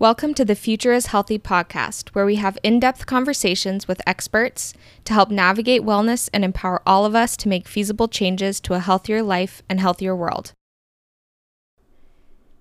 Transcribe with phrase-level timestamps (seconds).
[0.00, 4.72] Welcome to the Future is Healthy podcast, where we have in depth conversations with experts
[5.02, 8.78] to help navigate wellness and empower all of us to make feasible changes to a
[8.78, 10.52] healthier life and healthier world.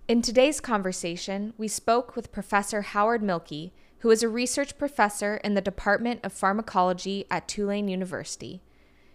[0.07, 5.53] In today's conversation, we spoke with Professor Howard Mielke, who is a research professor in
[5.53, 8.63] the Department of Pharmacology at Tulane University.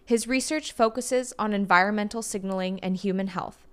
[0.05, 3.67] His research focuses on environmental signaling and human health.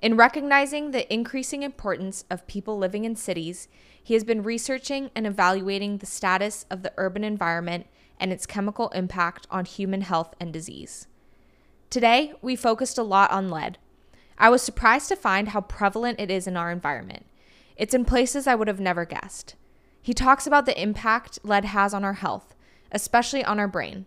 [0.00, 3.68] In recognizing the increasing importance of people living in cities,
[4.00, 7.86] he has been researching and evaluating the status of the urban environment
[8.20, 11.08] and its chemical impact on human health and disease.
[11.90, 13.78] Today, we focused a lot on lead.
[14.38, 17.26] I was surprised to find how prevalent it is in our environment.
[17.76, 19.56] It's in places I would have never guessed.
[20.00, 22.54] He talks about the impact lead has on our health,
[22.92, 24.06] especially on our brain.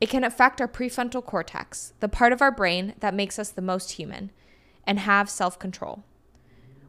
[0.00, 3.60] It can affect our prefrontal cortex, the part of our brain that makes us the
[3.60, 4.30] most human,
[4.90, 6.02] and have self control.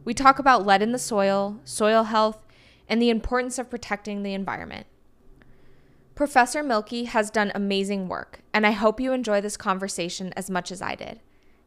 [0.04, 2.44] We talk about lead in the soil, soil health,
[2.90, 4.88] and the importance of protecting the environment.
[6.16, 10.72] Professor Mielke has done amazing work, and I hope you enjoy this conversation as much
[10.72, 11.20] as I did.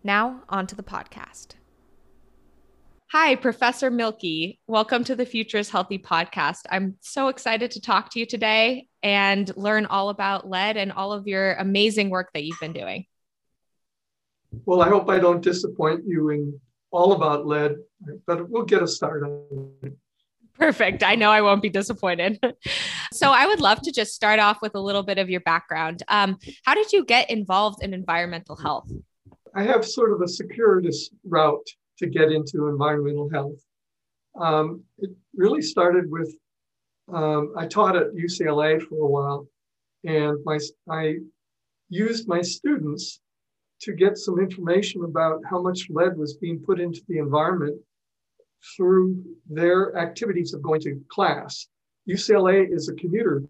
[0.02, 1.50] Now, on to the podcast.
[3.12, 4.58] Hi, Professor Mielke.
[4.66, 6.62] Welcome to the Future is Healthy podcast.
[6.68, 11.12] I'm so excited to talk to you today and learn all about lead and all
[11.12, 13.06] of your amazing work that you've been doing.
[14.66, 16.60] Well, I hope I don't disappoint you in
[16.91, 17.77] all about lead,
[18.27, 19.96] but we'll get a start on it.
[20.55, 21.02] Perfect.
[21.02, 22.38] I know I won't be disappointed.
[23.12, 26.05] so, I would love to just start off with a little bit of your background.
[26.06, 28.88] Um, how did you get involved in environmental health?
[29.56, 31.66] I have sort of a circuitous route
[31.98, 33.58] to get into environmental health.
[34.41, 36.34] Um, it really started with
[37.12, 39.46] um, I taught at UCLA for a while,
[40.05, 40.58] and my
[40.89, 41.16] I
[41.89, 43.20] used my students
[43.84, 47.78] to get some information about how much lead was being put into the environment
[48.77, 51.68] through their activities of going to class.
[52.08, 53.42] UCLA is a commuter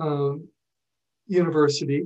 [0.00, 0.48] um,
[1.28, 2.04] university.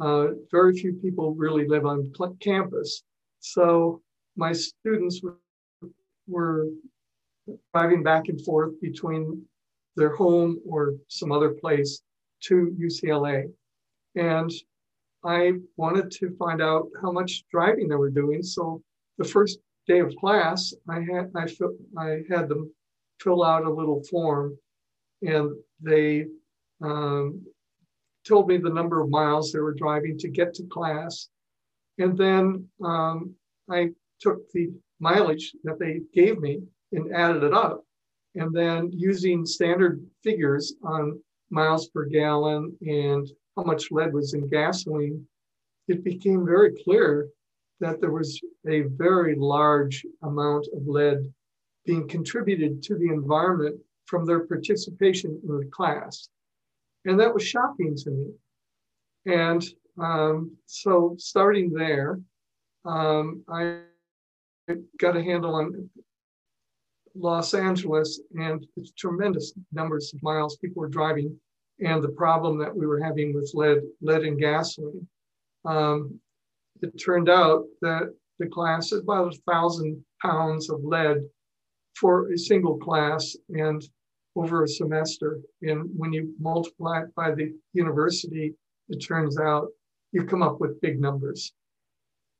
[0.00, 3.02] Uh, very few people really live on campus.
[3.40, 4.02] So
[4.36, 5.38] my students were,
[6.26, 6.66] were
[7.72, 9.42] driving back and forth between
[9.96, 12.02] their home or some other place
[12.40, 13.50] to UCLA.
[14.16, 14.50] And
[15.24, 18.42] I wanted to find out how much driving they were doing.
[18.42, 18.82] So
[19.18, 21.46] the first day of class, I had I,
[21.98, 22.72] I had them
[23.20, 24.56] fill out a little form,
[25.22, 26.26] and they
[26.80, 27.44] um,
[28.26, 31.28] told me the number of miles they were driving to get to class,
[31.98, 33.34] and then um,
[33.68, 33.90] I
[34.20, 34.70] took the
[35.00, 36.60] mileage that they gave me
[36.92, 37.84] and added it up,
[38.36, 41.20] and then using standard figures on
[41.50, 43.28] miles per gallon and
[43.58, 45.26] how much lead was in gasoline,
[45.88, 47.28] it became very clear
[47.80, 51.32] that there was a very large amount of lead
[51.84, 53.76] being contributed to the environment
[54.06, 56.28] from their participation in the class.
[57.04, 58.26] And that was shocking to me.
[59.26, 59.64] And
[60.00, 62.20] um, so, starting there,
[62.84, 63.80] um, I
[65.00, 65.90] got a handle on
[67.16, 71.36] Los Angeles and the tremendous numbers of miles people were driving
[71.80, 75.06] and the problem that we were having with lead, lead in gasoline.
[75.64, 76.20] Um,
[76.82, 81.22] it turned out that the class is about a thousand pounds of lead
[81.94, 83.82] for a single class and
[84.36, 85.40] over a semester.
[85.62, 88.54] And when you multiply it by the university,
[88.88, 89.68] it turns out
[90.12, 91.52] you come up with big numbers.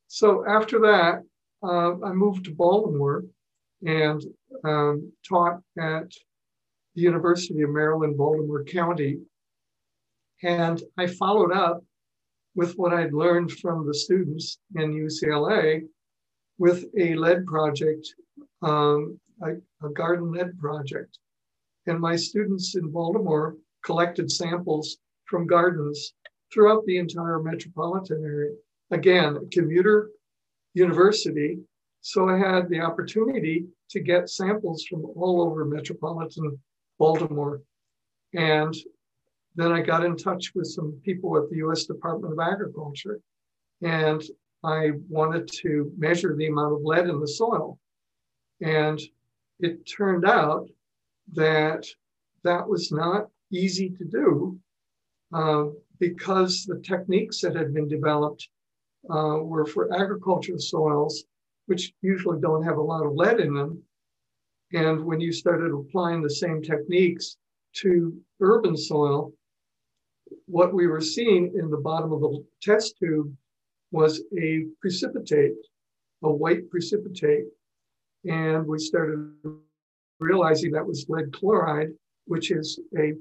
[0.07, 1.23] So after that,
[1.63, 3.25] uh, I moved to Baltimore
[3.85, 4.23] and
[4.65, 6.11] um, taught at
[6.99, 9.19] the University of Maryland, Baltimore County.
[10.43, 11.85] And I followed up
[12.57, 15.83] with what I'd learned from the students in UCLA
[16.59, 18.05] with a lead project,
[18.63, 19.51] um, a,
[19.87, 21.19] a garden lead project.
[21.87, 26.15] And my students in Baltimore collected samples from gardens
[26.53, 28.55] throughout the entire metropolitan area.
[28.91, 30.11] Again, commuter
[30.75, 31.59] university.
[32.01, 36.59] So I had the opportunity to get samples from all over metropolitan
[36.99, 37.63] Baltimore.
[38.35, 38.75] And
[39.57, 43.21] then I got in touch with some people at the US Department of Agriculture.
[43.83, 44.23] And
[44.65, 47.79] I wanted to measure the amount of lead in the soil.
[48.61, 49.01] And
[49.61, 50.69] it turned out
[51.35, 51.87] that
[52.43, 54.59] that was not easy to do
[55.33, 55.67] uh,
[55.99, 58.49] because the techniques that had been developed
[59.11, 61.25] uh, were for agricultural soils,
[61.67, 63.83] which usually don't have a lot of lead in them.
[64.73, 67.37] And when you started applying the same techniques
[67.77, 69.33] to urban soil,
[70.47, 73.35] what we were seeing in the bottom of the test tube
[73.91, 75.55] was a precipitate,
[76.23, 77.45] a white precipitate.
[78.25, 79.33] And we started
[80.21, 81.91] realizing that was lead chloride,
[82.27, 83.15] which is a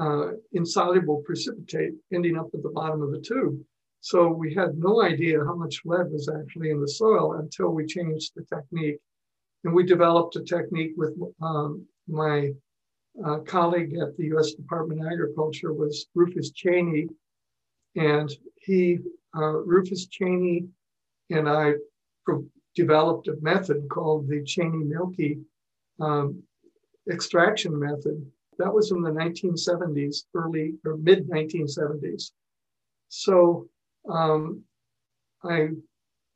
[0.00, 3.60] uh, insoluble precipitate ending up at the bottom of the tube.
[4.00, 7.86] So we had no idea how much lead was actually in the soil until we
[7.86, 9.00] changed the technique.
[9.66, 12.52] And we developed a technique with um, my
[13.26, 17.08] uh, colleague at the US Department of Agriculture was Rufus Chaney.
[17.96, 19.00] And he,
[19.36, 20.68] uh, Rufus Chaney
[21.30, 21.72] and I
[22.76, 25.38] developed a method called the Chaney-Mielke
[25.98, 26.40] um,
[27.10, 28.24] extraction method.
[28.58, 32.30] That was in the 1970s, early or mid 1970s.
[33.08, 33.66] So
[34.08, 34.62] um,
[35.42, 35.70] I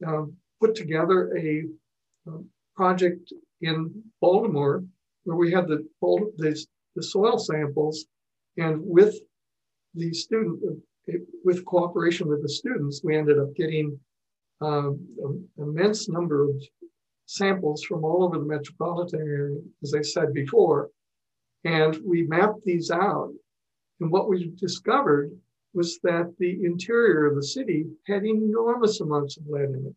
[0.04, 0.24] uh,
[0.58, 1.66] put together a,
[2.26, 2.32] a,
[2.80, 3.30] project
[3.60, 3.92] in
[4.22, 4.82] Baltimore
[5.24, 6.66] where we had the, the,
[6.96, 8.06] the soil samples
[8.56, 9.14] and with
[9.94, 10.58] the student,
[11.44, 14.00] with cooperation with the students, we ended up getting
[14.62, 16.56] um, an immense number of
[17.26, 20.88] samples from all over the metropolitan area, as I said before.
[21.64, 23.30] And we mapped these out.
[24.00, 25.30] And what we discovered
[25.74, 29.96] was that the interior of the city had enormous amounts of lead in it.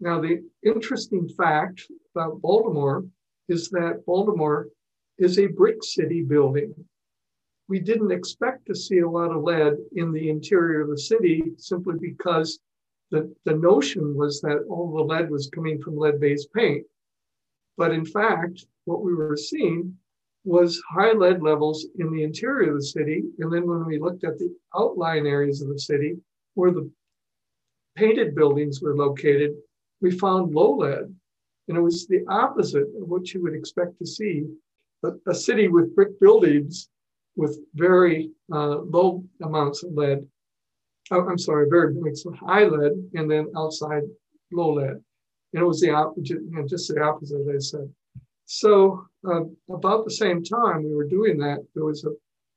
[0.00, 3.04] Now, the interesting fact about Baltimore
[3.48, 4.68] is that Baltimore
[5.18, 6.74] is a brick city building.
[7.68, 11.52] We didn't expect to see a lot of lead in the interior of the city
[11.58, 12.58] simply because
[13.10, 16.86] the, the notion was that all the lead was coming from lead based paint.
[17.76, 19.96] But in fact, what we were seeing
[20.44, 23.22] was high lead levels in the interior of the city.
[23.38, 26.16] And then when we looked at the outline areas of the city
[26.54, 26.90] where the
[27.96, 29.52] painted buildings were located,
[30.00, 31.14] we found low lead.
[31.68, 34.46] And it was the opposite of what you would expect to see
[35.04, 36.88] a, a city with brick buildings
[37.36, 40.26] with very uh, low amounts of lead
[41.10, 41.94] oh, I'm sorry, very
[42.38, 44.02] high lead and then outside
[44.52, 45.02] low lead.
[45.52, 47.94] And it was the opposite, you know, just the opposite, as I said.
[48.46, 49.42] So uh,
[49.72, 52.14] about the same time we were doing that, there was a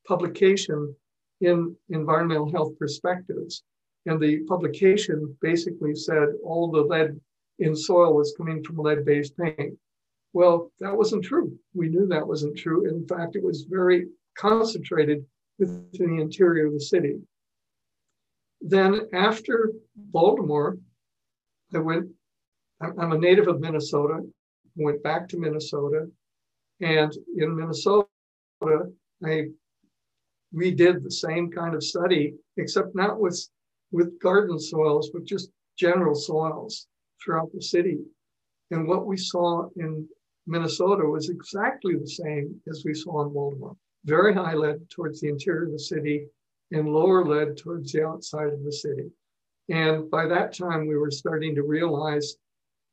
[0.07, 0.95] publication
[1.41, 3.63] in Environmental Health Perspectives.
[4.05, 7.19] And the publication basically said all the lead
[7.59, 9.77] in soil was coming from lead-based paint.
[10.33, 11.57] Well, that wasn't true.
[11.73, 12.87] We knew that wasn't true.
[12.89, 15.25] In fact, it was very concentrated
[15.59, 17.19] within the interior of the city.
[18.61, 20.77] Then after Baltimore,
[21.73, 22.07] I went,
[22.81, 24.21] I'm a native of Minnesota,
[24.75, 26.09] went back to Minnesota.
[26.81, 28.07] And in Minnesota,
[29.23, 29.49] I
[30.53, 33.47] redid the same kind of study, except not with,
[33.91, 36.87] with garden soils, but just general soils
[37.23, 37.99] throughout the city.
[38.71, 40.07] And what we saw in
[40.47, 43.75] Minnesota was exactly the same as we saw in Baltimore.
[44.05, 46.27] Very high lead towards the interior of the city,
[46.71, 49.09] and lower lead towards the outside of the city.
[49.69, 52.35] And by that time, we were starting to realize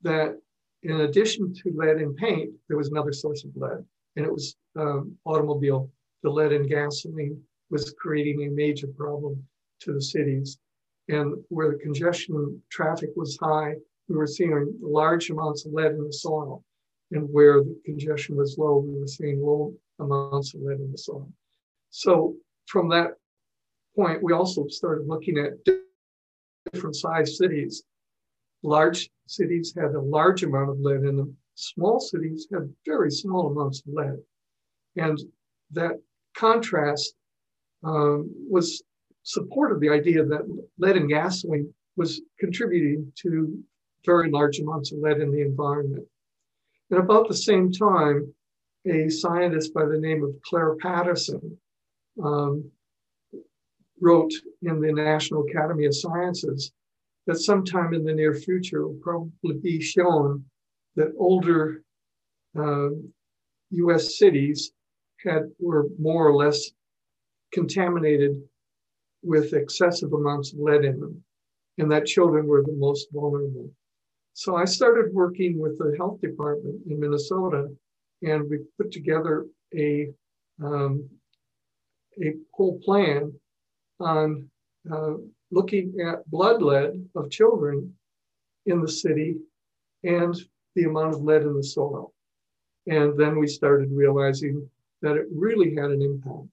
[0.03, 0.39] that
[0.83, 3.85] in addition to lead in paint, there was another source of lead,
[4.17, 5.91] and it was um, automobile.
[6.23, 7.41] The lead in gasoline
[7.71, 9.43] was creating a major problem
[9.81, 10.59] to the cities.
[11.09, 13.75] And where the congestion traffic was high,
[14.11, 16.65] we were seeing large amounts of lead in the soil.
[17.13, 20.99] And where the congestion was low, we were seeing low amounts of lead in the
[20.99, 21.29] soil.
[21.91, 22.35] So
[22.67, 23.13] from that
[23.97, 25.53] point, we also started looking at
[26.73, 27.85] different size cities.
[28.63, 31.37] Large cities had a large amount of lead in them.
[31.55, 34.19] Small cities had very small amounts of lead.
[34.97, 35.19] And
[35.73, 36.01] that
[36.37, 37.15] contrast
[37.85, 38.83] um, was
[39.23, 40.43] supported the idea that
[40.79, 43.63] lead in gasoline was contributing to
[44.05, 46.07] very large amounts of lead in the environment.
[46.91, 48.33] And about the same time,
[48.87, 51.59] a scientist by the name of Clair Patterson
[52.23, 52.71] um,
[54.01, 56.73] wrote in the National Academy of Sciences
[57.27, 60.45] that sometime in the near future will probably be shown
[60.97, 61.83] that older
[62.59, 62.89] uh,
[63.71, 64.73] US cities
[65.25, 66.71] had were more or less
[67.53, 68.43] contaminated
[69.23, 71.23] with excessive amounts of lead in them,
[71.79, 73.71] and that children were the most vulnerable.
[74.33, 77.69] So I started working with the health department in Minnesota,
[78.23, 80.09] and we put together a
[80.63, 81.09] um,
[82.23, 83.33] a whole plan
[83.99, 84.49] on
[84.91, 85.15] uh,
[85.51, 87.95] looking at blood lead of children
[88.67, 89.37] in the city
[90.05, 90.35] and
[90.75, 92.13] the amount of lead in the soil.
[92.87, 94.69] And then we started realizing
[95.03, 96.49] that it really had an impact.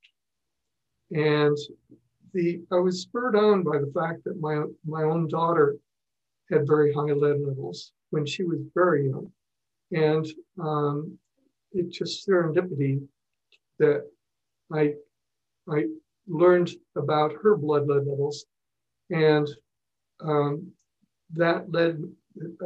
[1.12, 1.58] And
[2.34, 5.78] the I was spurred on by the fact that my my own daughter
[6.50, 9.32] had very high lead levels when she was very young,
[9.92, 10.26] and
[10.60, 11.18] um,
[11.74, 13.02] it just serendipity
[13.80, 14.04] that
[14.72, 14.94] I
[15.70, 15.86] I
[16.28, 18.46] learned about her blood lead levels.
[19.10, 19.48] And
[20.22, 20.72] um,
[21.34, 22.04] that led,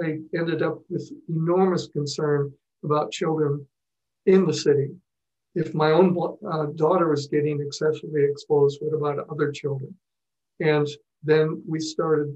[0.04, 2.52] I ended up with enormous concern
[2.84, 3.66] about children
[4.26, 4.90] in the city.
[5.54, 6.16] If my own
[6.50, 9.94] uh, daughter was getting excessively exposed, what about other children?
[10.60, 10.88] And
[11.24, 12.36] then we started,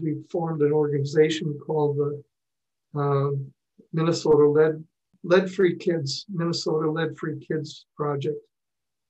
[0.00, 2.24] we formed an organization called the
[2.98, 3.52] um,
[3.92, 4.84] Minnesota Lead
[5.22, 8.38] Lead Free Kids, Minnesota Lead Free Kids Project,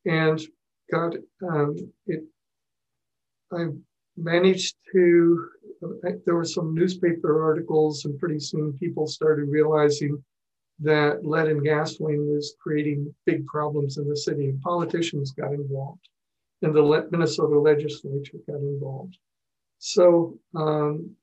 [0.06, 0.40] and
[0.90, 1.14] got
[1.48, 1.76] um,
[2.06, 2.24] it.
[3.52, 3.66] I
[4.16, 5.48] managed to.
[6.24, 10.22] There were some newspaper articles, and pretty soon people started realizing
[10.80, 16.08] that lead in gasoline was creating big problems in the city, and politicians got involved,
[16.62, 19.18] and the Minnesota legislature got involved.
[19.86, 21.14] So um,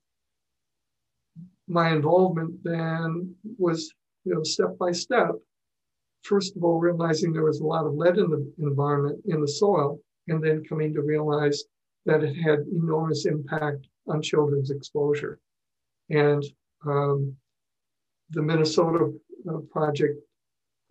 [1.66, 3.92] my involvement then was,
[4.24, 5.32] you know, step by step.
[6.22, 9.48] First of all, realizing there was a lot of lead in the environment, in the
[9.48, 11.64] soil, and then coming to realize
[12.06, 15.40] that it had enormous impact on children's exposure.
[16.10, 16.44] And
[16.86, 17.34] um,
[18.30, 19.12] the Minnesota
[19.50, 20.20] uh, project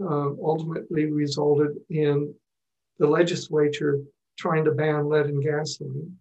[0.02, 2.36] uh, ultimately resulted in
[3.00, 4.02] the legislature
[4.38, 6.18] trying to ban lead in gasoline,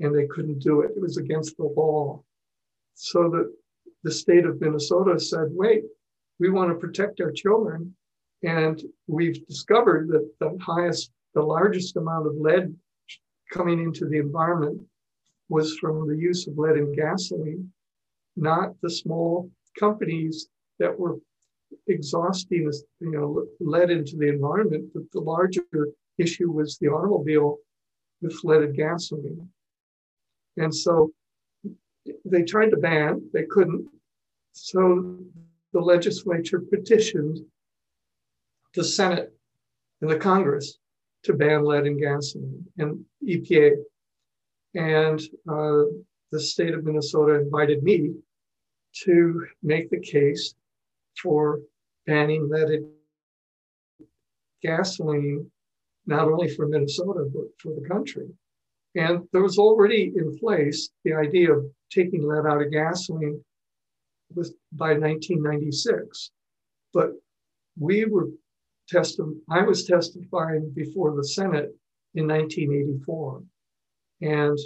[0.00, 0.92] and they couldn't do it.
[0.96, 2.22] It was against the law.
[2.94, 3.52] So that
[4.02, 5.84] the state of Minnesota said, wait,
[6.38, 7.94] we want to protect our children.
[8.42, 12.74] And we've discovered that the highest, the largest amount of lead
[13.52, 14.80] coming into the environment
[15.48, 17.70] was from the use of lead in gasoline,
[18.36, 21.18] not the small companies that were
[21.86, 25.62] exhausting you know lead into the environment but the larger
[26.18, 27.58] issue was the automobile
[28.22, 29.48] with leaded gasoline
[30.60, 31.10] and so
[32.24, 33.88] they tried to ban, they couldn't.
[34.52, 35.18] So
[35.72, 37.38] the legislature petitioned
[38.74, 39.32] the Senate
[40.02, 40.78] and the Congress
[41.24, 43.72] to ban lead in gasoline and EPA.
[44.74, 45.84] And uh,
[46.30, 48.12] the state of Minnesota invited me
[49.04, 50.54] to make the case
[51.22, 51.60] for
[52.06, 52.84] banning leaded
[54.62, 55.50] gasoline,
[56.06, 58.28] not only for Minnesota, but for the country.
[58.96, 63.42] And there was already in place the idea of taking lead out of gasoline
[64.34, 66.30] was by 1996.
[66.92, 67.12] But
[67.78, 68.28] we were
[68.88, 71.74] testifying, I was testifying before the Senate
[72.14, 73.42] in 1984.
[74.22, 74.58] And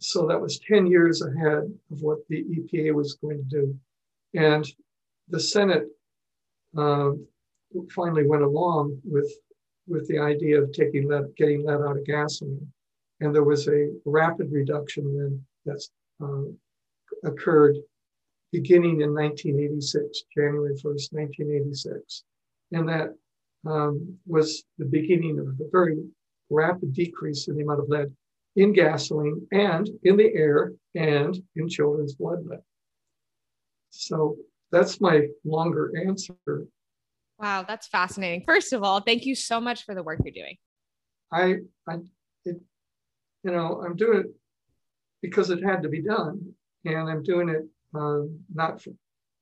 [0.00, 3.78] so that was 10 years ahead of what the EPA was going to do.
[4.34, 4.66] And
[5.28, 5.86] the Senate
[6.76, 7.10] uh,
[7.94, 9.32] finally went along with,
[9.86, 12.72] with the idea of taking lead, getting lead out of gasoline.
[13.22, 16.42] And there was a rapid reduction then that's uh,
[17.22, 17.76] occurred
[18.50, 22.24] beginning in 1986, January 1st, 1986.
[22.72, 23.14] And that
[23.64, 26.04] um, was the beginning of a very
[26.50, 28.12] rapid decrease in the amount of lead
[28.56, 32.60] in gasoline and in the air and in children's blood lead.
[33.90, 34.36] So
[34.72, 36.34] that's my longer answer.
[37.38, 38.42] Wow, that's fascinating.
[38.44, 40.56] First of all, thank you so much for the work you're doing.
[41.32, 41.98] I, I
[43.42, 44.34] you know, I'm doing it
[45.20, 46.54] because it had to be done.
[46.84, 48.90] And I'm doing it um, not for,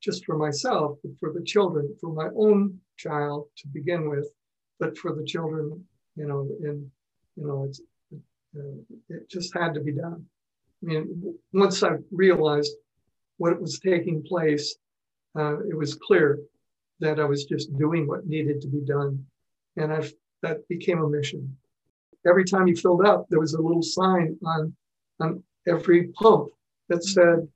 [0.00, 4.28] just for myself, but for the children, for my own child to begin with,
[4.78, 5.85] but for the children,
[6.16, 6.90] you know, and,
[7.37, 7.80] you know, it's,
[8.57, 8.61] uh,
[9.09, 10.25] it just had to be done.
[10.83, 12.73] I mean, once I realized
[13.37, 14.76] what was taking place,
[15.38, 16.38] uh, it was clear
[17.00, 19.25] that I was just doing what needed to be done.
[19.76, 21.57] And I've, that became a mission.
[22.27, 24.75] Every time you filled up, there was a little sign on,
[25.21, 26.50] on every pump
[26.89, 27.49] that said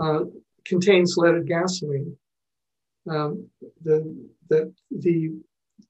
[0.00, 0.24] uh,
[0.64, 2.16] contains leaded gasoline.
[3.08, 3.48] Um,
[3.82, 5.32] the, the, the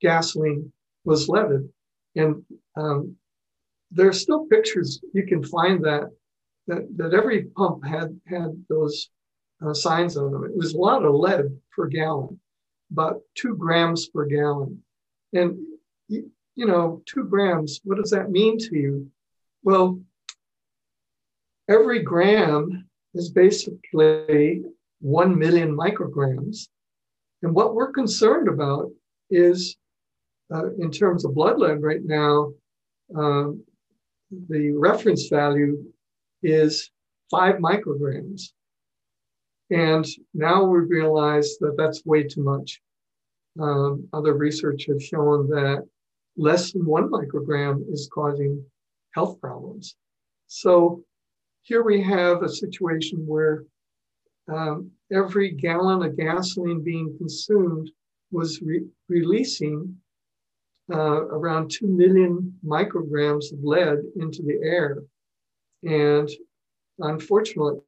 [0.01, 0.73] gasoline
[1.05, 1.69] was leaded.
[2.15, 2.45] And
[2.77, 3.17] um,
[3.91, 6.11] there are still pictures, you can find that,
[6.67, 9.09] that, that every pump had, had those
[9.65, 10.45] uh, signs on them.
[10.45, 12.39] It was a lot of lead per gallon,
[12.91, 14.83] about two grams per gallon.
[15.33, 15.59] And,
[16.57, 19.11] you know, two grams, what does that mean to you?
[19.63, 20.01] Well,
[21.69, 24.65] every gram is basically
[25.01, 26.69] 1 million micrograms.
[27.43, 28.91] And what we're concerned about
[29.31, 29.77] is,
[30.53, 32.53] uh, in terms of blood lead right now,
[33.15, 33.63] um,
[34.49, 35.85] the reference value
[36.43, 36.91] is
[37.31, 38.53] five micrograms.
[39.71, 42.81] And now we realize that that's way too much.
[43.61, 45.87] Um, other research has shown that
[46.37, 48.63] less than one microgram is causing
[49.13, 49.97] health problems.
[50.47, 51.03] So
[51.63, 53.65] here we have a situation where
[54.53, 57.91] um, every gallon of gasoline being consumed
[58.31, 59.97] was re- releasing
[60.93, 65.03] uh, around 2 million micrograms of lead into the air.
[65.83, 66.31] And
[67.01, 67.81] unfortunately,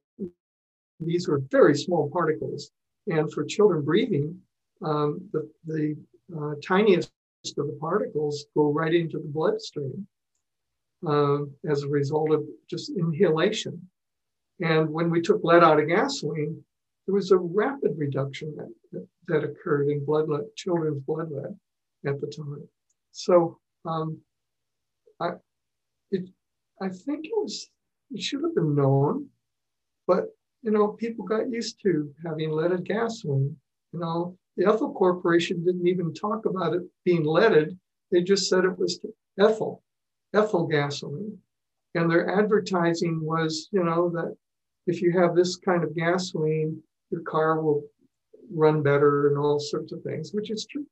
[0.99, 2.71] these were very small particles.
[3.07, 4.37] And for children breathing,
[4.83, 5.95] um, the, the
[6.37, 7.11] uh, tiniest
[7.45, 10.07] of the particles go right into the bloodstream
[11.07, 13.89] uh, as a result of just inhalation.
[14.61, 16.61] And when we took lead out of gasoline,
[17.05, 21.55] there was a rapid reduction that, that, occurred in blood lead, children's blood lead
[22.05, 22.67] at the time.
[23.11, 24.19] So um,
[25.19, 25.31] I,
[26.11, 26.29] it,
[26.81, 27.69] I think it was,
[28.11, 29.27] it should have been known,
[30.07, 30.25] but
[30.61, 33.55] you know, people got used to having leaded gasoline.
[33.93, 37.79] You know, the Ethyl Corporation didn't even talk about it being leaded.
[38.11, 38.99] They just said it was
[39.39, 39.81] ethyl,
[40.33, 41.37] ethyl gasoline.
[41.95, 44.35] And their advertising was, you know, that
[44.85, 47.83] if you have this kind of gasoline, your car will
[48.53, 50.85] run better and all sorts of things, which is true.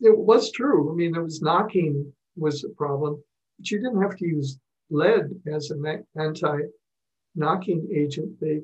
[0.00, 0.90] It was true.
[0.90, 3.22] I mean, there was knocking was a problem,
[3.58, 4.58] but you didn't have to use
[4.90, 8.40] lead as an anti-knocking agent.
[8.40, 8.60] They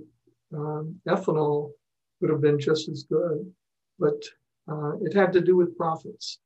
[0.53, 1.71] um, ethanol
[2.21, 3.53] would have been just as good,
[3.99, 4.23] but
[4.71, 6.39] uh, it had to do with profits.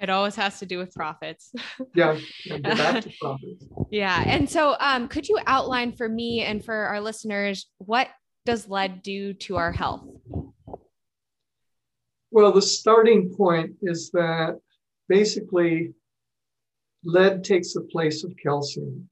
[0.00, 1.52] It always has to do with profits.
[1.94, 2.18] yeah,
[2.60, 3.64] back to profits.
[3.90, 8.08] Yeah, and so um, could you outline for me and for our listeners what
[8.44, 10.04] does lead do to our health?
[12.32, 14.58] Well, the starting point is that
[15.08, 15.92] basically
[17.04, 19.08] lead takes the place of calcium.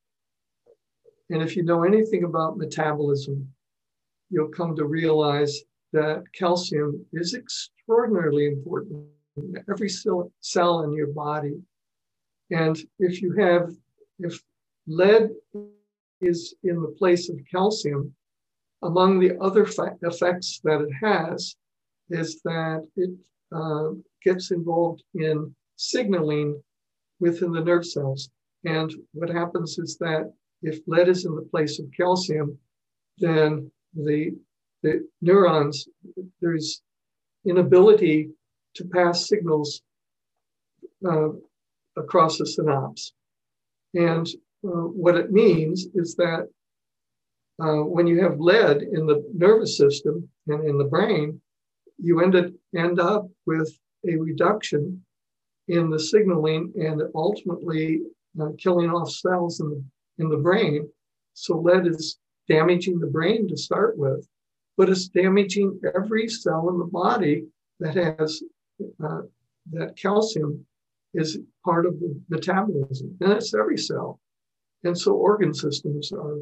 [1.29, 3.49] And if you know anything about metabolism,
[4.31, 5.61] you'll come to realize
[5.93, 9.07] that calcium is extraordinarily important
[9.37, 11.61] in every cell, cell in your body.
[12.51, 13.71] And if you have,
[14.19, 14.41] if
[14.87, 15.31] lead
[16.21, 18.15] is in the place of calcium,
[18.83, 21.57] among the other fa- effects that it has
[22.09, 23.11] is that it
[23.55, 23.91] uh,
[24.23, 26.61] gets involved in signaling
[27.21, 28.31] within the nerve cells.
[28.65, 30.33] And what happens is that
[30.63, 32.59] if lead is in the place of calcium,
[33.19, 34.35] then the,
[34.83, 35.89] the neurons,
[36.41, 36.83] there's
[37.45, 38.31] inability
[38.75, 39.83] to pass signals
[41.07, 41.29] uh,
[41.97, 43.13] across the synapse.
[43.95, 44.27] And
[44.65, 46.49] uh, what it means is that
[47.63, 51.41] uh, when you have lead in the nervous system and in the brain,
[51.99, 53.71] you end, up, end up with
[54.09, 55.05] a reduction
[55.69, 58.01] in the signaling and ultimately
[58.41, 59.85] uh, killing off cells in the,
[60.19, 60.89] in the brain.
[61.35, 64.27] So lead is damaging the brain to start with,
[64.81, 67.45] but it's damaging every cell in the body
[67.81, 68.43] that has
[69.05, 69.21] uh,
[69.71, 70.65] that calcium
[71.13, 74.19] is part of the metabolism, and it's every cell.
[74.85, 76.39] And so organ systems are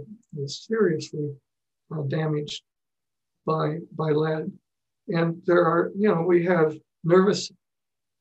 [0.46, 1.30] seriously
[1.92, 2.62] uh, damaged
[3.44, 4.52] by by lead.
[5.08, 7.50] And there are, you know, we have nervous,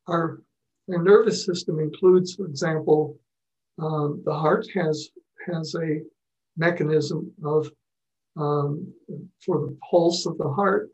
[0.07, 0.41] our,
[0.91, 3.19] our nervous system includes, for example,
[3.77, 5.09] um, the heart has
[5.45, 6.01] has a
[6.57, 7.69] mechanism of
[8.37, 8.93] um,
[9.45, 10.89] for the pulse of the heart.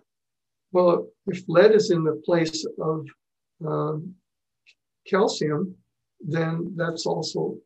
[0.71, 3.05] Well, if lead is in the place of
[3.65, 4.15] um,
[5.07, 5.75] calcium,
[6.19, 7.57] then that's also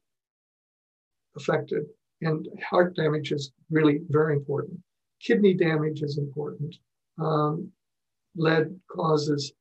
[1.35, 1.83] affected.
[2.21, 4.79] And heart damage is really very important.
[5.21, 6.75] Kidney damage is important.
[7.19, 7.71] Um,
[8.35, 9.53] lead causes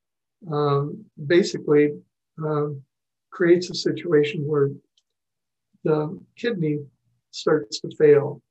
[0.50, 1.92] um, basically
[2.44, 2.68] uh,
[3.30, 4.70] creates a situation where
[5.84, 6.78] the kidney
[7.30, 8.42] starts to fail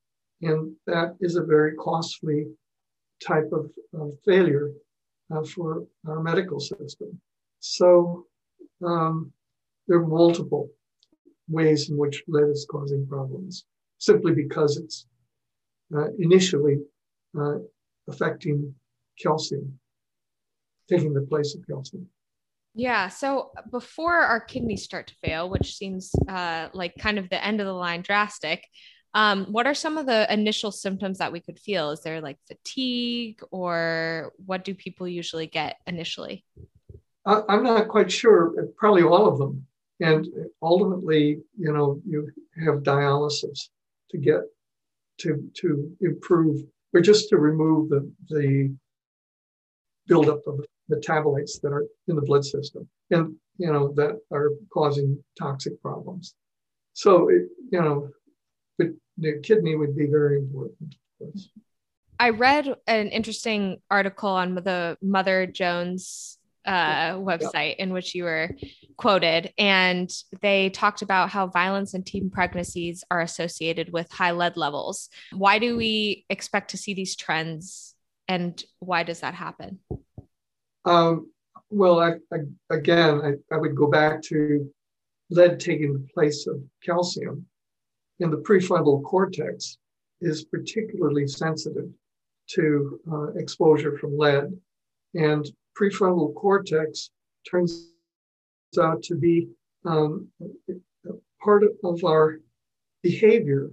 [0.46, 2.46] and that is a very costly
[3.26, 4.72] type of, of failure
[5.34, 7.20] uh, for our medical system.
[7.60, 8.26] So
[8.86, 9.32] um,
[9.88, 10.70] there are multiple
[11.48, 13.66] ways in which lead is causing problems,
[13.98, 15.08] simply because it's
[15.96, 16.78] uh, initially
[17.40, 17.58] uh,
[18.08, 18.74] affecting
[19.22, 19.80] calcium,
[20.90, 22.08] taking the place of calcium.
[22.78, 23.08] Yeah.
[23.08, 27.62] So before our kidneys start to fail, which seems uh, like kind of the end
[27.62, 28.66] of the line drastic,
[29.16, 31.92] um, what are some of the initial symptoms that we could feel?
[31.92, 36.44] Is there like fatigue or what do people usually get initially?
[37.26, 38.54] I'm not quite sure.
[38.78, 39.66] Probably all of them.
[40.02, 40.28] And
[40.62, 42.30] ultimately, you know, you
[42.64, 43.70] have dialysis
[44.12, 44.42] to get
[45.22, 46.62] to to improve
[46.94, 48.76] or just to remove the the
[50.08, 50.60] buildup of
[50.92, 56.36] metabolites that are in the blood system and you know that are causing toxic problems.
[56.94, 58.10] So it, you know,
[59.18, 60.96] the kidney would be very important.
[62.20, 68.50] I read an interesting article on the Mother Jones uh, website in which you were
[68.98, 70.10] quoted, and
[70.42, 75.10] they talked about how violence and teen pregnancies are associated with high lead levels.
[75.32, 77.96] Why do we expect to see these trends,
[78.28, 79.80] and why does that happen?
[80.86, 81.32] Um,
[81.70, 82.38] well, I, I,
[82.70, 84.72] again, I, I would go back to
[85.30, 87.46] lead taking the place of calcium
[88.20, 89.78] in the prefrontal cortex
[90.22, 91.90] is particularly sensitive
[92.48, 94.58] to uh, exposure from lead.
[95.14, 95.46] And
[95.80, 97.10] prefrontal cortex
[97.50, 97.92] turns
[98.80, 99.48] out to be
[99.86, 100.28] um,
[101.42, 102.40] part of our
[103.04, 103.70] behavior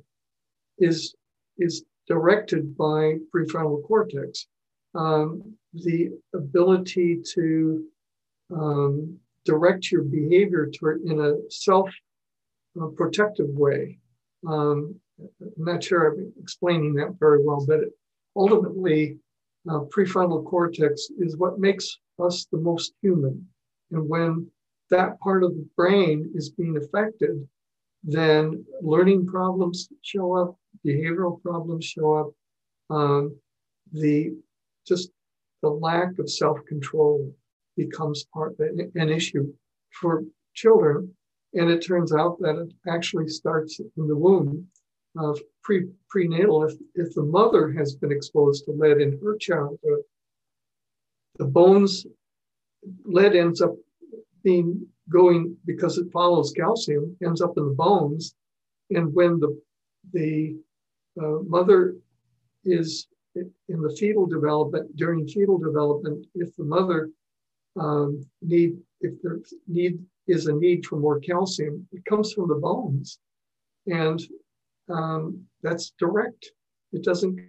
[0.79, 1.15] is
[1.59, 4.47] is directed by prefrontal cortex.
[4.95, 7.85] Um, the ability to
[8.55, 11.89] um, direct your behavior toward in a self
[12.81, 13.99] uh, protective way.
[14.47, 17.81] Um, I'm not sure I'm explaining that very well, but
[18.35, 19.19] ultimately,
[19.69, 23.47] uh, prefrontal cortex is what makes us the most human.
[23.93, 24.51] And when
[24.91, 27.49] that part of the brain is being affected,
[28.03, 32.31] then learning problems show up, behavioral problems show up,
[32.91, 33.37] um,
[33.93, 34.35] the
[34.87, 35.11] just
[35.63, 37.33] the lack of self-control
[37.77, 39.53] becomes part an issue
[39.91, 40.25] for
[40.55, 41.15] children.
[41.55, 44.67] And it turns out that it actually starts in the womb
[45.19, 46.65] of pre, prenatal.
[46.65, 50.01] If, if the mother has been exposed to lead in her childhood,
[51.38, 52.07] the bones,
[53.05, 53.75] lead ends up
[54.43, 58.35] being going because it follows calcium, ends up in the bones.
[58.91, 59.61] And when the,
[60.12, 60.57] the
[61.21, 61.97] uh, mother
[62.65, 67.11] is in the fetal development, during fetal development, if the mother
[67.79, 72.55] um, need, if there need is a need for more calcium, it comes from the
[72.55, 73.19] bones.
[73.87, 74.21] And
[74.89, 76.53] um, that's direct.
[76.93, 77.41] It doesn't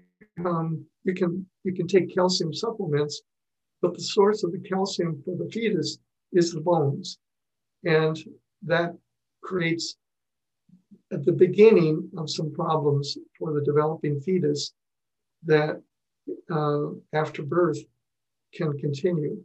[0.42, 3.22] come, you can, you can take calcium supplements,
[3.82, 6.00] but the source of the calcium for the fetus
[6.32, 7.20] is the bones.
[7.84, 8.18] And
[8.64, 8.96] that
[9.42, 9.98] creates
[11.12, 14.74] at the beginning of some problems for the developing fetus
[15.46, 15.82] that
[16.50, 17.80] uh, after birth
[18.54, 19.38] can continue.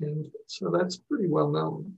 [0.00, 1.94] And so that's pretty well known.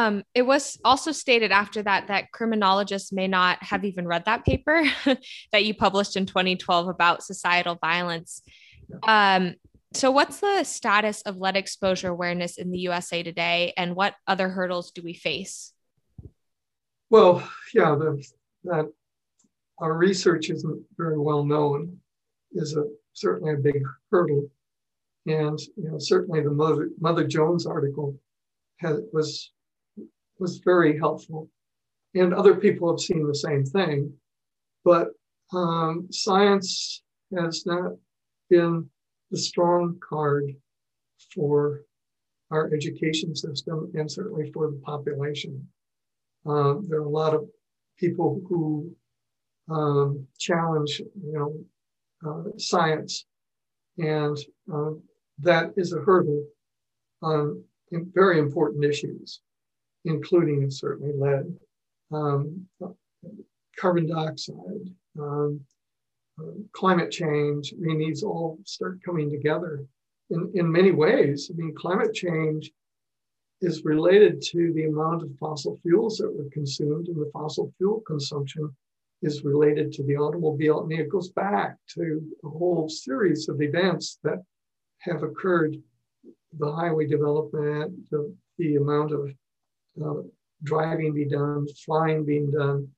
[0.00, 4.46] Um, it was also stated after that that criminologists may not have even read that
[4.46, 4.82] paper
[5.52, 8.40] that you published in 2012 about societal violence.
[9.02, 9.56] Um,
[9.92, 14.48] so, what's the status of lead exposure awareness in the USA today, and what other
[14.48, 15.74] hurdles do we face?
[17.10, 18.24] Well, yeah, the,
[18.64, 18.90] that
[19.78, 21.98] our research isn't very well known
[22.52, 24.48] is a certainly a big hurdle,
[25.26, 28.16] and you know certainly the Mother Mother Jones article
[28.78, 29.50] has, was
[30.40, 31.48] was very helpful.
[32.14, 34.12] And other people have seen the same thing.
[34.84, 35.08] But
[35.52, 37.02] um, science
[37.36, 37.92] has not
[38.48, 38.88] been
[39.30, 40.56] the strong card
[41.34, 41.82] for
[42.50, 45.68] our education system and certainly for the population.
[46.44, 47.44] Uh, there are a lot of
[47.98, 48.90] people who
[49.70, 51.54] um, challenge, you know,
[52.26, 53.26] uh, science,
[53.98, 54.36] and
[54.72, 54.90] uh,
[55.38, 56.44] that is a hurdle
[57.22, 59.40] on very important issues
[60.04, 61.56] including certainly lead,
[62.12, 62.66] um,
[63.78, 65.60] carbon dioxide, um,
[66.40, 67.72] uh, climate change.
[67.72, 69.84] I mean, these all start coming together
[70.30, 71.50] in, in many ways.
[71.52, 72.70] I mean, climate change
[73.60, 78.02] is related to the amount of fossil fuels that were consumed, and the fossil fuel
[78.06, 78.74] consumption
[79.22, 80.80] is related to the automobile.
[80.82, 84.42] I mean, it goes back to a whole series of events that
[85.00, 85.76] have occurred
[86.58, 89.30] the highway development, the, the amount of
[90.04, 90.22] uh,
[90.62, 92.88] driving be done, flying being done.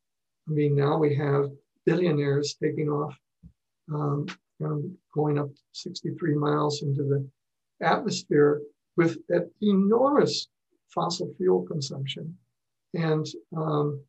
[0.48, 1.50] I mean, now we have
[1.86, 3.16] billionaires taking off,
[3.92, 4.26] um,
[5.14, 7.28] going up 63 miles into the
[7.84, 8.62] atmosphere
[8.96, 10.48] with that enormous
[10.90, 12.36] fossil fuel consumption.
[12.94, 13.26] And
[13.56, 14.00] um,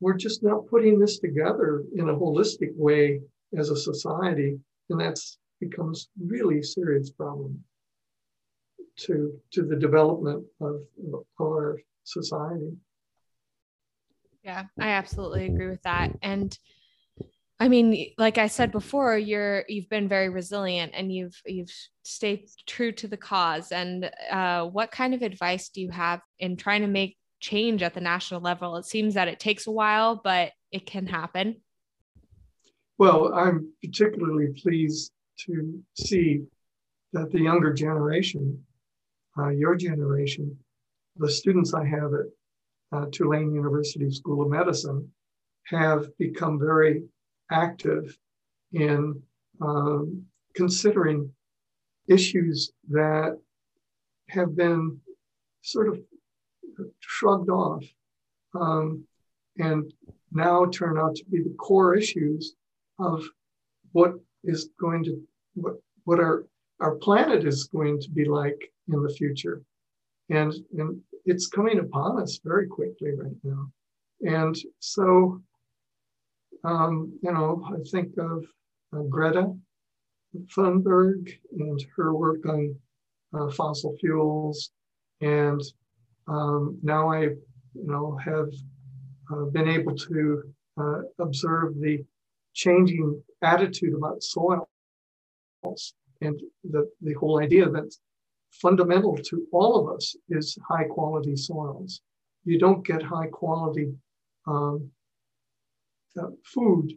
[0.00, 3.20] we're just not putting this together in a holistic way
[3.56, 4.58] as a society.
[4.90, 7.62] And that's becomes really serious problem
[8.96, 10.82] to to the development of,
[11.40, 12.76] our society.
[14.44, 16.10] Yeah, I absolutely agree with that.
[16.20, 16.56] And
[17.60, 22.48] I mean, like I said before, you're you've been very resilient and you've you've stayed
[22.66, 23.70] true to the cause.
[23.70, 27.94] And uh, what kind of advice do you have in trying to make change at
[27.94, 28.76] the national level?
[28.76, 31.60] It seems that it takes a while, but it can happen.
[32.98, 35.12] Well, I'm particularly pleased
[35.46, 36.42] to see
[37.12, 38.64] that the younger generation
[39.38, 40.56] uh, your generation,
[41.16, 42.26] the students I have at
[42.92, 45.10] uh, Tulane University School of Medicine
[45.64, 47.04] have become very
[47.50, 48.16] active
[48.72, 49.20] in
[49.60, 51.30] um, considering
[52.08, 53.38] issues that
[54.28, 54.98] have been
[55.62, 56.00] sort of
[57.00, 57.84] shrugged off
[58.54, 59.04] um,
[59.58, 59.92] and
[60.32, 62.54] now turn out to be the core issues
[62.98, 63.24] of
[63.92, 64.14] what
[64.44, 65.20] is going to
[65.54, 66.44] what what our
[66.80, 69.62] our planet is going to be like in the future.
[70.30, 73.70] And, and it's coming upon us very quickly right now.
[74.22, 75.40] And so,
[76.64, 78.44] um, you know, I think of
[78.94, 79.52] uh, Greta
[80.56, 82.74] Thunberg and her work on
[83.34, 84.70] uh, fossil fuels.
[85.20, 85.60] And
[86.28, 87.38] um, now I, you
[87.74, 88.50] know, have
[89.32, 90.42] uh, been able to
[90.80, 92.04] uh, observe the
[92.54, 94.66] changing attitude about soils
[96.20, 97.94] and the, the whole idea that
[98.60, 102.00] fundamental to all of us is high quality soils.
[102.44, 103.94] You don't get high quality
[104.46, 104.90] um,
[106.20, 106.94] uh, food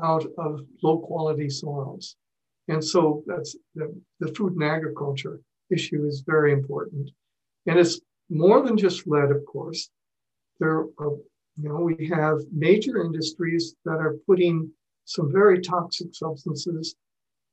[0.00, 2.16] out of low quality soils.
[2.68, 7.10] And so that's the, the food and agriculture issue is very important.
[7.66, 9.90] And it's more than just lead, of course.
[10.60, 11.16] There are,
[11.56, 14.70] you know, we have major industries that are putting
[15.04, 16.94] some very toxic substances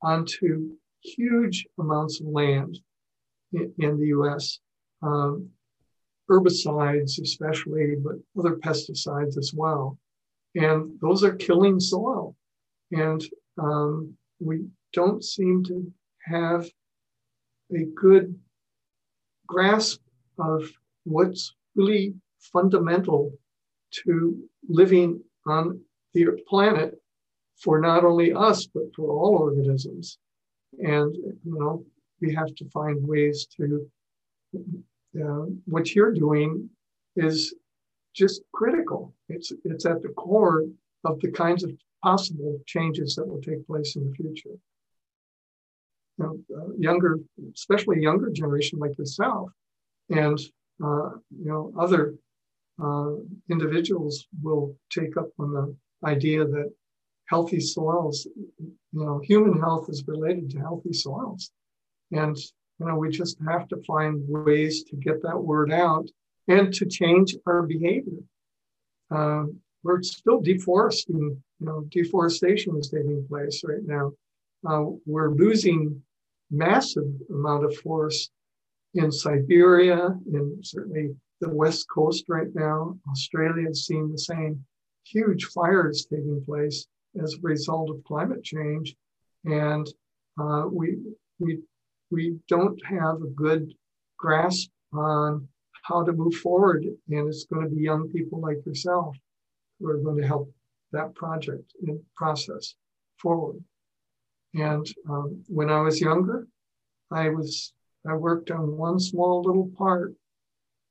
[0.01, 2.79] onto huge amounts of land
[3.53, 4.59] in, the US.
[5.01, 5.49] Um,
[6.29, 9.97] herbicides, especially, but other pesticides as well.
[10.55, 12.35] And those are killing soil.
[12.91, 13.23] And
[13.57, 15.91] um, we don't seem to
[16.25, 16.67] have
[17.75, 18.35] a good
[19.47, 20.01] grasp
[20.38, 20.69] of
[21.03, 23.31] what's really fundamental
[23.91, 25.81] to living on
[26.13, 26.99] the planet
[27.57, 30.17] for not only us, but for all organisms.
[30.79, 31.83] And, you know,
[32.21, 33.89] we have to find ways to,
[34.55, 36.69] uh, what you're doing
[37.15, 37.53] is
[38.13, 39.13] just critical.
[39.27, 40.65] It's, it's at the core
[41.05, 41.71] of the kinds of
[42.03, 44.55] possible changes that will take place in the future.
[46.17, 47.19] Know, uh, younger,
[47.55, 49.51] especially younger generation like yourself,
[50.10, 50.38] and
[50.84, 52.15] uh, you know other
[52.84, 53.12] uh,
[53.49, 56.73] individuals will take up on the idea that
[57.29, 58.27] healthy soils,
[58.58, 61.51] you know, human health is related to healthy soils,
[62.12, 66.08] and you know we just have to find ways to get that word out
[66.48, 68.19] and to change our behavior.
[69.12, 71.41] Um, we're still deforesting.
[71.60, 74.12] You know, deforestation is taking place right now.
[74.67, 76.02] Uh, we're losing
[76.52, 78.32] massive amount of forest
[78.95, 82.98] in Siberia, and certainly the west coast right now.
[83.10, 84.65] Australia is seeing the same
[85.06, 86.88] huge fires taking place
[87.22, 88.95] as a result of climate change,
[89.45, 89.88] and
[90.39, 90.98] uh, we
[91.39, 91.60] we
[92.12, 93.74] we don't have a good
[94.17, 95.48] grasp on
[95.84, 99.15] how to move forward, and it's going to be young people like yourself
[99.80, 100.52] who are going to help
[100.91, 102.76] that project and process
[103.17, 103.63] forward.
[104.54, 106.48] And um, when I was younger,
[107.12, 107.74] I was
[108.08, 110.13] I worked on one small little part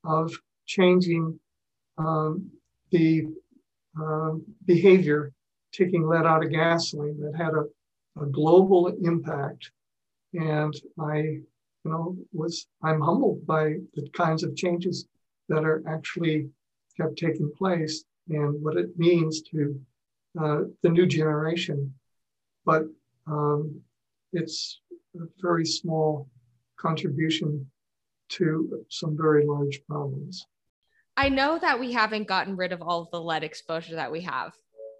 [0.04, 0.32] of
[0.66, 1.40] changing
[1.96, 2.50] um,
[2.90, 3.26] the
[4.00, 4.32] uh,
[4.64, 5.32] behavior,
[5.72, 7.64] taking lead out of gasoline that had a,
[8.22, 9.70] a global impact.
[10.34, 11.44] And I, you
[11.84, 15.06] know, was I'm humbled by the kinds of changes
[15.48, 16.48] that are actually
[16.98, 19.80] have taken place and what it means to
[20.40, 21.94] uh, the new generation.
[22.64, 22.84] But
[23.26, 23.80] um,
[24.32, 24.80] it's
[25.16, 26.28] a very small
[26.78, 27.70] contribution
[28.30, 30.46] to some very large problems.
[31.16, 34.20] I know that we haven't gotten rid of all of the lead exposure that we
[34.22, 34.52] have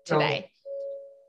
[0.04, 0.50] today.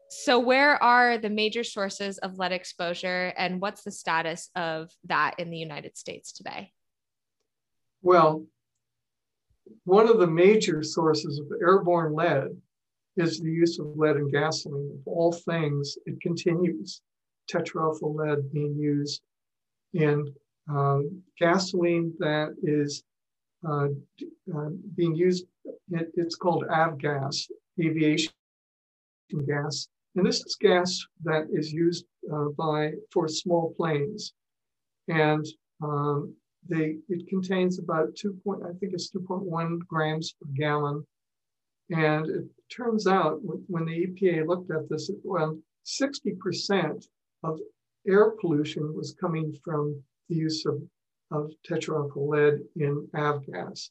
[0.09, 5.35] So, where are the major sources of lead exposure, and what's the status of that
[5.37, 6.71] in the United States today?
[8.01, 8.45] Well,
[9.83, 12.47] one of the major sources of airborne lead
[13.17, 14.99] is the use of lead in gasoline.
[14.99, 17.01] Of all things, it continues.
[17.51, 19.21] Tetraethyl lead being used
[19.93, 20.33] in
[20.69, 23.03] um, gasoline that is
[23.67, 23.89] uh,
[24.55, 25.45] uh, being used.
[25.91, 28.31] It, it's called avgas, aviation
[29.45, 29.87] gas,
[30.19, 34.34] and this is gas that is used uh, by for small planes,
[35.08, 35.45] and
[35.82, 36.36] um,
[36.67, 41.08] they it contains about two point I think it's two point one grams per gallon,
[41.89, 47.08] and it turns out when the EPA looked at this, well, sixty percent
[47.45, 47.58] of
[48.05, 50.82] air pollution was coming from the use of,
[51.32, 53.89] of tetraethyl lead in avgas.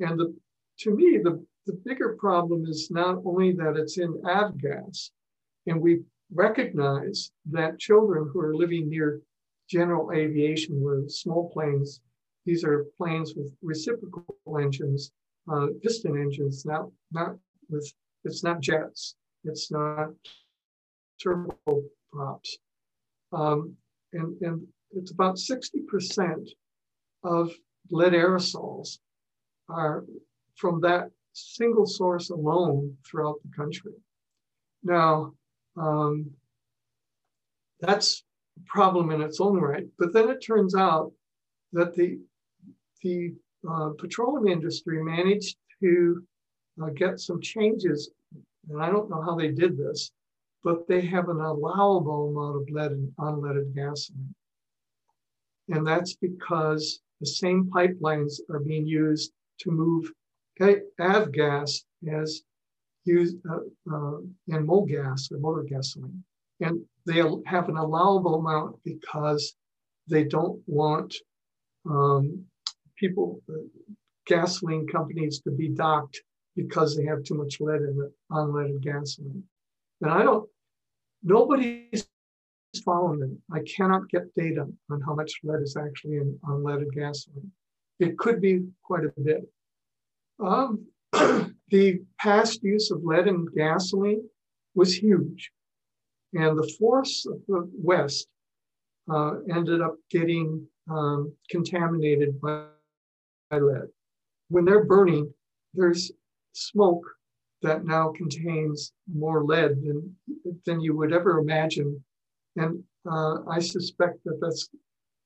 [0.00, 0.36] And the,
[0.80, 5.10] to me, the, the bigger problem is not only that it's in avgas,
[5.68, 6.00] and we
[6.32, 9.20] recognize that children who are living near
[9.68, 12.00] general aviation, with small planes,
[12.46, 14.24] these are planes with reciprocal
[14.58, 15.12] engines,
[15.50, 17.36] uh, piston engines, not, not
[17.68, 17.92] with,
[18.24, 20.10] it's not jets, it's not
[21.22, 22.50] turboprops.
[23.32, 23.74] Um,
[24.12, 26.48] and, and it's about 60%
[27.24, 27.52] of
[27.90, 28.98] lead aerosols
[29.68, 30.04] are
[30.56, 33.92] from that single source alone throughout the country.
[34.82, 35.34] Now,
[35.78, 36.30] um,
[37.80, 38.24] that's
[38.56, 39.86] a problem in its own right.
[39.98, 41.12] But then it turns out
[41.72, 42.18] that the,
[43.02, 43.34] the
[43.68, 46.22] uh, petroleum industry managed to
[46.82, 48.10] uh, get some changes,
[48.68, 50.10] and I don't know how they did this,
[50.64, 54.34] but they have an allowable amount of lead in unleaded gasoline.
[55.68, 60.10] And that's because the same pipelines are being used to move
[60.60, 62.42] avgas as
[63.08, 63.56] used uh,
[63.92, 64.18] uh,
[64.48, 66.22] in MoGas or motor gasoline.
[66.60, 69.54] And they have an allowable amount because
[70.08, 71.14] they don't want
[71.88, 72.44] um,
[72.96, 73.54] people, uh,
[74.26, 76.20] gasoline companies to be docked
[76.54, 79.42] because they have too much lead in it, unleaded gasoline.
[80.02, 80.48] And I don't,
[81.22, 82.08] nobody's
[82.84, 83.54] following it.
[83.54, 87.50] I cannot get data on how much lead is actually in unleaded gasoline.
[88.00, 89.48] It could be quite a bit.
[90.40, 90.86] Um,
[91.70, 94.28] the past use of lead in gasoline
[94.74, 95.50] was huge.
[96.34, 98.28] And the forests of the West
[99.10, 102.64] uh, ended up getting um, contaminated by,
[103.50, 103.88] by lead.
[104.48, 105.32] When they're burning,
[105.74, 106.10] there's
[106.52, 107.04] smoke
[107.62, 110.16] that now contains more lead than,
[110.64, 112.02] than you would ever imagine.
[112.56, 114.68] And uh, I suspect that that's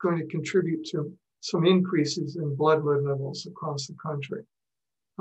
[0.01, 4.45] going to contribute to some increases in blood lead levels across the country.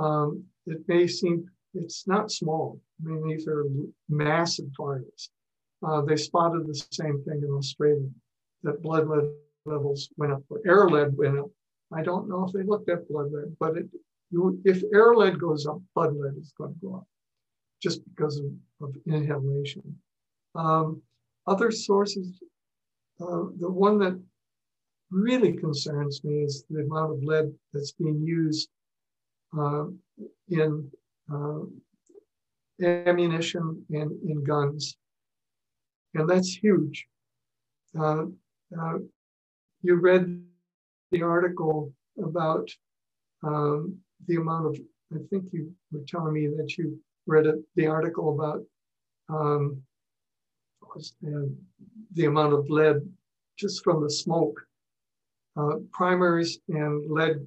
[0.02, 2.80] Um, it may seem it's not small.
[3.02, 3.66] I mean, these are
[4.10, 5.30] massive fires.
[5.84, 8.10] Uh, they spotted the same thing in Australia,
[8.64, 9.32] that blood lead
[9.66, 11.50] levels went up, or air lead went up.
[11.94, 13.88] I don't know if they looked at blood lead, but it,
[14.32, 17.08] you, if air lead goes up, blood lead is going to go up
[17.82, 18.46] just because of,
[18.82, 19.98] of inhalation.
[20.56, 21.02] Um,
[21.48, 22.42] other sources,
[23.20, 24.20] uh, the one that
[25.10, 28.70] really concerns me is the amount of lead that's being used
[29.54, 30.92] in
[31.34, 31.60] uh,
[32.84, 34.98] ammunition and in guns.
[36.14, 37.08] And that's huge.
[37.98, 38.26] Uh,
[38.80, 38.98] uh,
[39.82, 40.44] you read
[41.12, 42.70] the article about
[43.44, 44.80] um, the amount of,
[45.14, 48.64] I think you were telling me that you read it, the article about
[49.30, 49.82] um,
[51.22, 51.56] the,
[52.14, 53.02] the amount of lead
[53.58, 54.60] just from the smoke.
[55.58, 57.46] Uh, primers and lead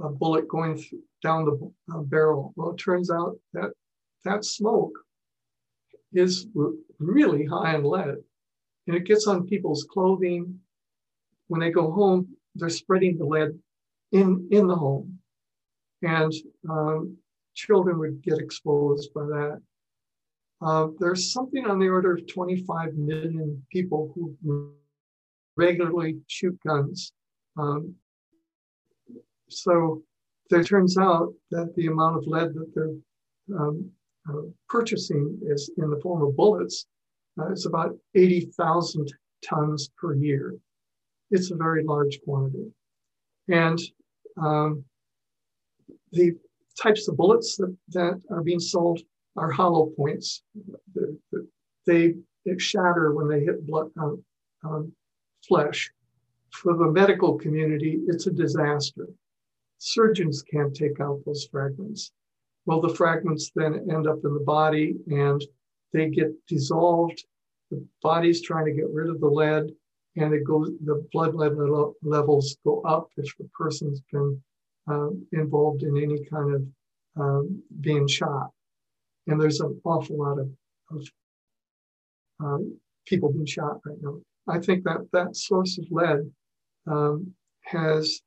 [0.00, 0.82] a bullet going
[1.22, 2.52] down the uh, barrel.
[2.56, 3.70] Well, it turns out that
[4.24, 4.92] that smoke
[6.12, 6.46] is
[6.98, 8.16] really high in lead
[8.86, 10.58] and it gets on people's clothing.
[11.48, 13.58] When they go home, they're spreading the lead
[14.12, 15.18] in, in the home.
[16.02, 16.32] And
[16.68, 17.16] um,
[17.54, 19.62] children would get exposed by that.
[20.60, 24.72] Uh, there's something on the order of 25 million people who
[25.56, 27.12] regularly shoot guns.
[27.56, 27.94] Um,
[29.48, 30.02] so
[30.50, 33.90] it turns out that the amount of lead that they're um,
[34.28, 36.86] uh, purchasing is in the form of bullets.
[37.38, 39.12] Uh, it's about 80,000
[39.44, 40.54] tons per year.
[41.30, 42.72] It's a very large quantity.
[43.48, 43.78] And
[44.40, 44.84] um,
[46.12, 46.32] the
[46.80, 49.00] types of bullets that, that are being sold
[49.36, 50.42] are hollow points.
[51.86, 54.22] They, they shatter when they hit blood, um,
[54.64, 54.92] um,
[55.46, 55.90] flesh.
[56.50, 59.08] For the medical community, it's a disaster.
[59.78, 62.12] Surgeons can't take out those fragments.
[62.66, 65.42] Well, the fragments then end up in the body and
[65.92, 67.24] they get dissolved.
[67.70, 69.70] The body's trying to get rid of the lead,
[70.16, 70.70] and it goes.
[70.84, 71.52] The blood lead
[72.02, 74.42] levels go up if the person's been
[74.86, 76.66] um, involved in any kind of
[77.20, 78.50] um, being shot.
[79.26, 80.50] And there's an awful lot of,
[80.90, 81.08] of
[82.40, 84.18] um, people being shot right now.
[84.48, 86.30] I think that that source of lead
[86.86, 88.22] um, has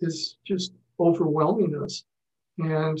[0.00, 2.04] is just overwhelming us,
[2.58, 2.98] and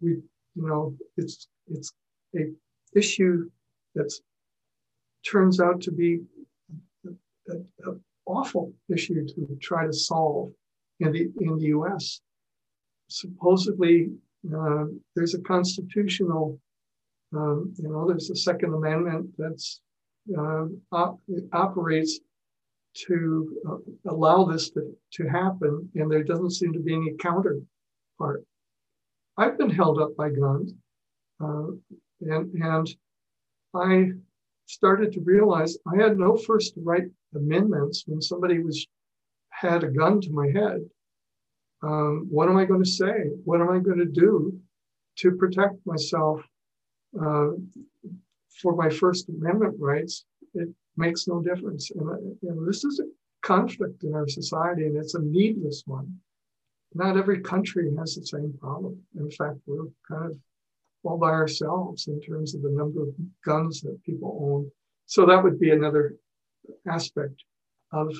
[0.00, 0.22] we, you
[0.54, 1.92] know, it's it's
[2.36, 2.52] a
[2.94, 3.50] issue
[3.94, 4.20] that's
[5.28, 6.20] turns out to be
[7.48, 10.52] an awful issue to try to solve
[11.00, 12.20] in the in the U.S.
[13.08, 14.10] Supposedly,
[14.54, 16.58] uh, there's a constitutional,
[17.34, 19.80] um, you know, there's a Second Amendment that's
[20.36, 21.20] uh, op-
[21.52, 22.18] operates
[23.06, 28.44] to uh, allow this to, to happen, and there doesn't seem to be any counterpart.
[29.36, 30.72] I've been held up by guns,
[31.42, 31.68] uh,
[32.22, 32.88] and and
[33.74, 34.12] I
[34.66, 38.86] started to realize I had no First Right amendments when somebody was
[39.50, 40.80] had a gun to my head.
[41.82, 43.30] Um, what am I going to say?
[43.44, 44.58] What am I going to do
[45.18, 46.40] to protect myself
[47.20, 47.48] uh,
[48.60, 50.24] for my First Amendment rights?
[50.54, 51.90] It makes no difference.
[51.90, 53.04] And, uh, you know, this is a
[53.46, 56.20] conflict in our society, and it's a needless one.
[56.94, 58.98] Not every country has the same problem.
[59.18, 60.38] In fact, we're kind of
[61.02, 64.70] all by ourselves in terms of the number of guns that people own.
[65.06, 66.16] So that would be another
[66.88, 67.44] aspect
[67.92, 68.14] of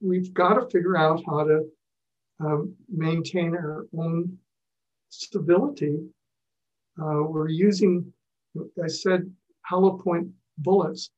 [0.00, 1.64] we've got to figure out how to
[2.40, 4.38] um, maintain our own
[5.10, 5.98] stability.
[7.00, 8.12] Uh, we're using
[8.82, 9.30] I said
[9.62, 10.28] hollow point
[10.62, 11.10] bullets.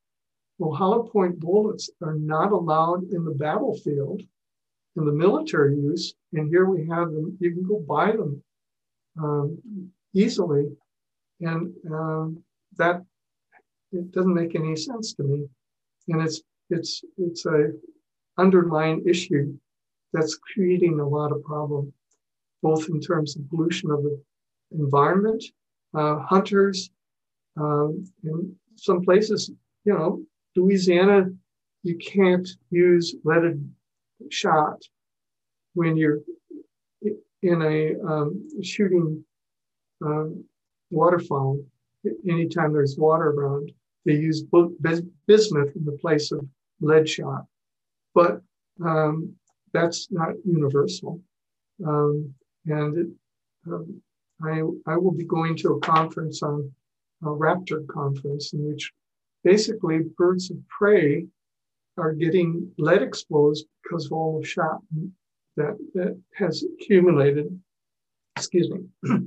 [0.57, 4.21] Well, hollow point bullets are not allowed in the battlefield
[4.95, 6.13] in the military use.
[6.33, 7.37] And here we have them.
[7.39, 8.43] You can go buy them
[9.21, 9.57] um,
[10.13, 10.67] easily.
[11.41, 12.43] And um,
[12.77, 13.03] that
[13.91, 15.47] it doesn't make any sense to me.
[16.09, 17.71] And it's it's it's a
[18.37, 19.53] underlying issue
[20.11, 21.91] that's creating a lot of problem,
[22.61, 24.19] both in terms of pollution of the
[24.71, 25.43] environment,
[25.93, 26.89] uh, hunters,
[27.57, 29.51] um, in some places,
[29.85, 30.23] you know,
[30.55, 31.25] Louisiana,
[31.83, 33.69] you can't use leaded
[34.29, 34.81] shot
[35.73, 36.19] when you're
[37.41, 39.23] in a um, shooting
[40.05, 40.43] um,
[40.91, 41.59] waterfowl.
[42.29, 43.71] Anytime there's water around,
[44.05, 46.45] they use bismuth in the place of
[46.81, 47.45] lead shot.
[48.13, 48.41] But
[48.83, 49.33] um,
[49.73, 51.19] that's not universal.
[51.85, 52.33] Um,
[52.65, 53.07] and it,
[53.67, 54.01] um,
[54.41, 54.61] I,
[54.91, 56.71] I will be going to a conference on
[57.25, 58.91] a raptor conference in which
[59.43, 61.25] basically birds of prey
[61.97, 64.79] are getting lead exposed because of all the shot
[65.57, 67.47] that, that has accumulated,
[68.35, 68.81] excuse me,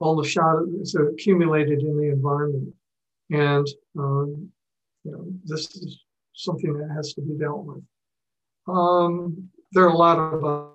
[0.00, 2.74] all the shot is accumulated in the environment.
[3.30, 4.50] And um,
[5.04, 6.04] you know, this is
[6.34, 7.82] something that has to be dealt with.
[8.66, 10.72] Um, there are a lot of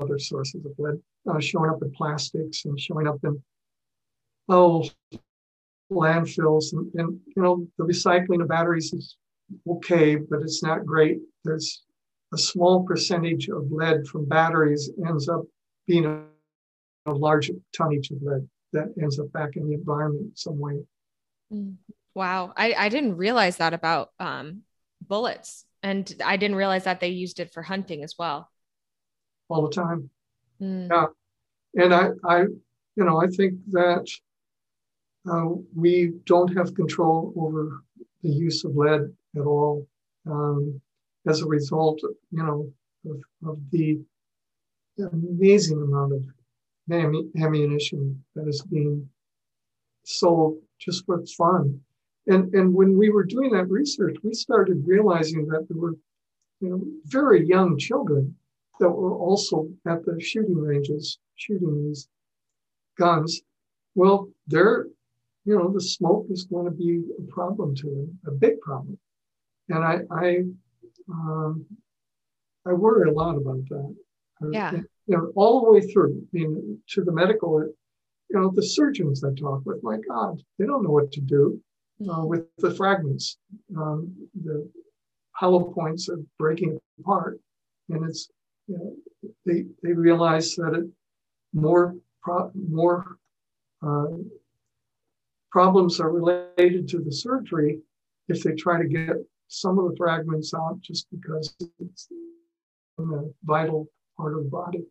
[0.00, 3.42] other sources of lead uh, showing up in plastics and showing up in
[4.48, 4.88] oh
[5.92, 9.16] landfills and, and you know the recycling of batteries is
[9.68, 11.18] okay but it's not great.
[11.44, 11.82] There's
[12.32, 15.42] a small percentage of lead from batteries ends up
[15.86, 16.24] being a,
[17.06, 20.80] a large tonnage of lead that ends up back in the environment some way.
[21.52, 21.76] Mm.
[22.14, 22.52] wow.
[22.56, 24.62] I, I didn't realize that about um,
[25.06, 28.50] bullets and i didn't realize that they used it for hunting as well.
[29.48, 30.10] All the time.
[30.60, 30.88] Mm.
[30.90, 31.06] yeah.
[31.82, 34.06] And i i you know i think that
[35.30, 37.82] uh, we don't have control over
[38.22, 39.86] the use of lead at all
[40.26, 40.80] um,
[41.26, 42.72] as a result, you know,
[43.10, 43.98] of, of, the
[45.12, 46.24] amazing amount of
[47.42, 49.08] ammunition that is being
[50.04, 51.80] sold just for fun.
[52.26, 55.94] And, and when we were doing that research, we started realizing that there were
[56.60, 58.34] you know, very young children
[58.80, 62.08] that were also at the shooting ranges shooting these
[62.98, 63.42] guns.
[63.94, 64.86] Well, they're
[65.44, 68.98] you know, the smoke is going to be a problem to them, a big problem.
[69.68, 70.42] And I, I,
[71.10, 71.66] um,
[72.66, 73.96] I worry a lot about that.
[74.50, 74.72] Yeah.
[75.06, 77.60] You know, all the way through, I mean, to the medical,
[78.30, 81.60] you know, the surgeons I talk with, my God, they don't know what to do
[82.00, 82.26] uh, mm-hmm.
[82.26, 83.38] with the fragments.
[83.76, 84.68] Um, the
[85.32, 87.38] hollow points are breaking apart,
[87.90, 88.30] and it's,
[88.66, 90.86] you know, they they realize that it
[91.52, 93.18] more pro- more
[93.86, 94.06] uh,
[95.54, 97.78] problems are related to the surgery
[98.26, 99.14] if they try to get
[99.46, 102.08] some of the fragments out just because it's
[102.98, 103.02] a
[103.44, 103.86] vital
[104.16, 104.84] part of the body.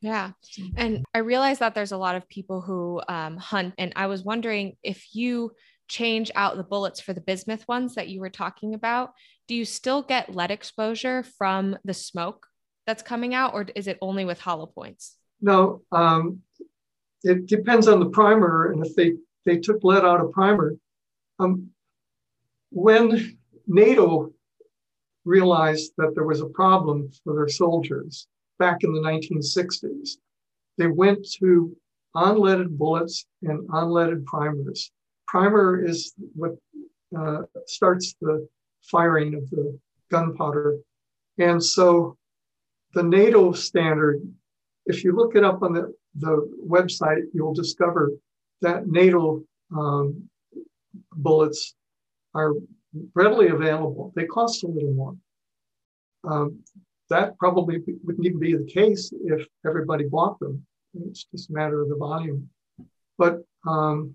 [0.00, 0.30] Yeah.
[0.76, 3.74] And I realize that there's a lot of people who um, hunt.
[3.78, 5.50] And I was wondering if you
[5.88, 9.10] change out the bullets for the bismuth ones that you were talking about,
[9.48, 12.46] do you still get lead exposure from the smoke
[12.86, 15.16] that's coming out, or is it only with hollow points?
[15.40, 16.42] No, um,
[17.24, 18.70] it depends on the primer.
[18.70, 19.14] And if they
[19.46, 20.74] they took lead out of primer.
[21.38, 21.70] Um,
[22.70, 24.32] when NATO
[25.24, 28.26] realized that there was a problem for their soldiers
[28.58, 30.18] back in the 1960s,
[30.76, 31.74] they went to
[32.14, 34.90] unleaded bullets and unleaded primers.
[35.26, 36.52] Primer is what
[37.16, 38.46] uh, starts the
[38.82, 39.78] firing of the
[40.10, 40.78] gunpowder.
[41.38, 42.16] And so
[42.94, 44.22] the NATO standard,
[44.86, 48.12] if you look it up on the, the website, you'll discover
[48.62, 49.42] that NATO
[49.74, 50.28] um,
[51.12, 51.74] bullets
[52.34, 52.54] are
[53.14, 54.12] readily available.
[54.14, 55.16] They cost a little more.
[56.24, 56.60] Um,
[57.08, 60.66] that probably wouldn't even be the case if everybody bought them.
[61.08, 62.48] It's just a matter of the volume.
[63.18, 64.14] But um,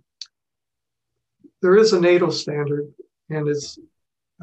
[1.61, 2.91] there is a NATO standard,
[3.29, 3.77] and it's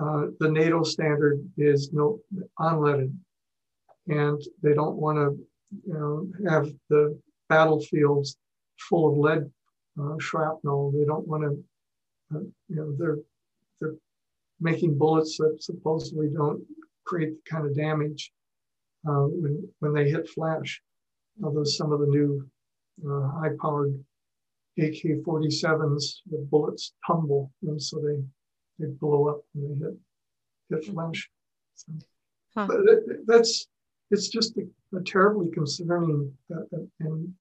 [0.01, 2.21] uh, the NATO standard is no
[2.59, 3.13] unleaded,
[4.07, 5.39] and they don't want to,
[5.87, 7.19] you know, have the
[7.49, 8.37] battlefields
[8.79, 9.51] full of lead
[10.01, 10.93] uh, shrapnel.
[10.93, 13.19] They don't want to, uh, you know, they're
[13.81, 13.97] they're
[14.61, 16.63] making bullets that supposedly don't
[17.05, 18.33] create the kind of damage
[19.09, 20.83] uh, when when they hit flash.
[21.43, 22.49] Although some of the new
[23.09, 23.95] uh, high-powered
[24.79, 28.23] AK-47s, the bullets tumble, and so they
[28.79, 31.31] they blow up when they hit hit flesh.
[31.75, 31.93] So,
[32.55, 32.67] huh.
[32.69, 33.69] But it, that's
[34.11, 37.33] it's just a, a terribly concerning uh, uh, and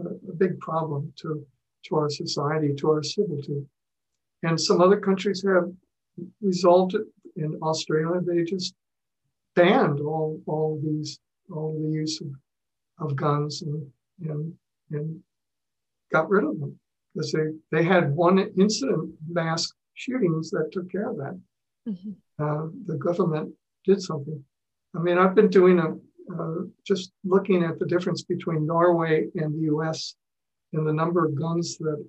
[0.00, 1.46] a big problem to
[1.84, 3.64] to our society, to our civility.
[4.42, 5.70] And some other countries have
[6.40, 7.02] resolved it.
[7.36, 8.74] In Australia, they just
[9.54, 11.18] banned all, all these,
[11.50, 12.28] all the use of,
[13.06, 13.86] of guns and,
[14.22, 14.54] and,
[14.90, 15.20] and
[16.10, 16.78] got rid of them
[17.14, 21.38] because they, they had one incident, mass shootings that took care of that.
[21.88, 22.10] Mm-hmm.
[22.38, 23.52] Uh, the government
[23.84, 24.42] did something.
[24.94, 25.94] I mean, I've been doing a,
[26.34, 30.14] uh, just looking at the difference between Norway and the US
[30.72, 32.04] in the number of guns that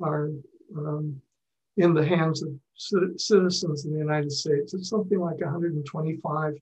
[0.00, 0.30] are
[0.76, 1.20] um,
[1.76, 4.74] in the hands of citizens in the United States.
[4.74, 6.54] It's something like 125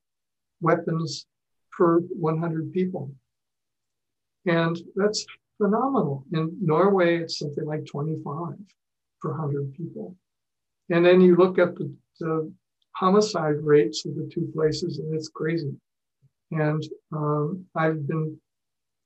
[0.60, 1.26] weapons
[1.72, 3.10] per 100 people.
[4.46, 5.26] And that's
[5.58, 6.24] phenomenal.
[6.32, 8.54] In Norway, it's something like 25
[9.20, 10.16] per 100 people.
[10.90, 12.52] And then you look at the, the
[12.92, 15.74] homicide rates of the two places, and it's crazy.
[16.50, 18.40] And um, I've been,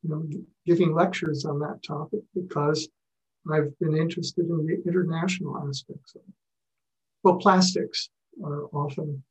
[0.04, 0.24] you know,
[0.66, 2.88] giving lectures on that topic because
[3.50, 6.34] I've been interested in the international aspects of it.
[7.22, 8.10] Well, plastics
[8.44, 9.22] are often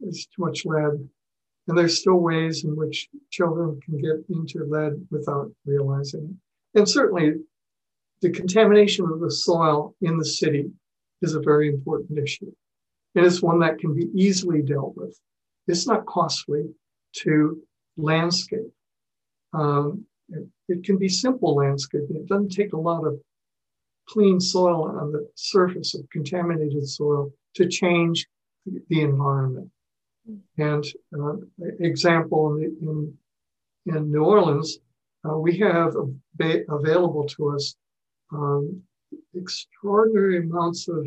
[0.00, 1.08] there's too much lead,
[1.66, 6.36] and there's still ways in which children can get into lead without realizing
[6.74, 6.78] it.
[6.78, 7.34] And certainly,
[8.20, 10.70] the contamination of the soil in the city
[11.22, 12.52] is a very important issue.
[13.14, 15.18] And it's one that can be easily dealt with.
[15.66, 16.70] It's not costly
[17.18, 17.60] to
[17.96, 18.72] landscape.
[19.52, 22.16] Um, it, it, can be simple landscaping.
[22.16, 23.18] It doesn't take a lot of
[24.08, 28.26] clean soil on the surface of contaminated soil to change
[28.66, 29.70] the environment.
[30.58, 30.84] And
[31.18, 31.36] uh,
[31.80, 33.16] example in,
[33.86, 34.78] in, in New Orleans,
[35.28, 35.94] uh, we have
[36.68, 37.74] available to us
[38.32, 38.82] um,
[39.34, 41.06] extraordinary amounts of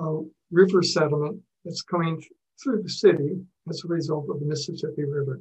[0.00, 2.22] uh, river sediment that's coming
[2.62, 5.40] through the city as a result of the Mississippi River.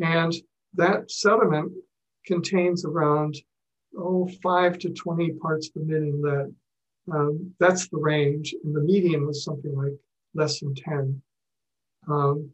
[0.00, 0.34] And
[0.76, 1.72] that sediment
[2.26, 3.36] contains around
[3.96, 6.54] oh, five to 20 parts per million lead.
[7.12, 8.54] Um, that's the range.
[8.64, 9.94] And the median was something like
[10.34, 11.22] less than 10
[12.08, 12.50] um,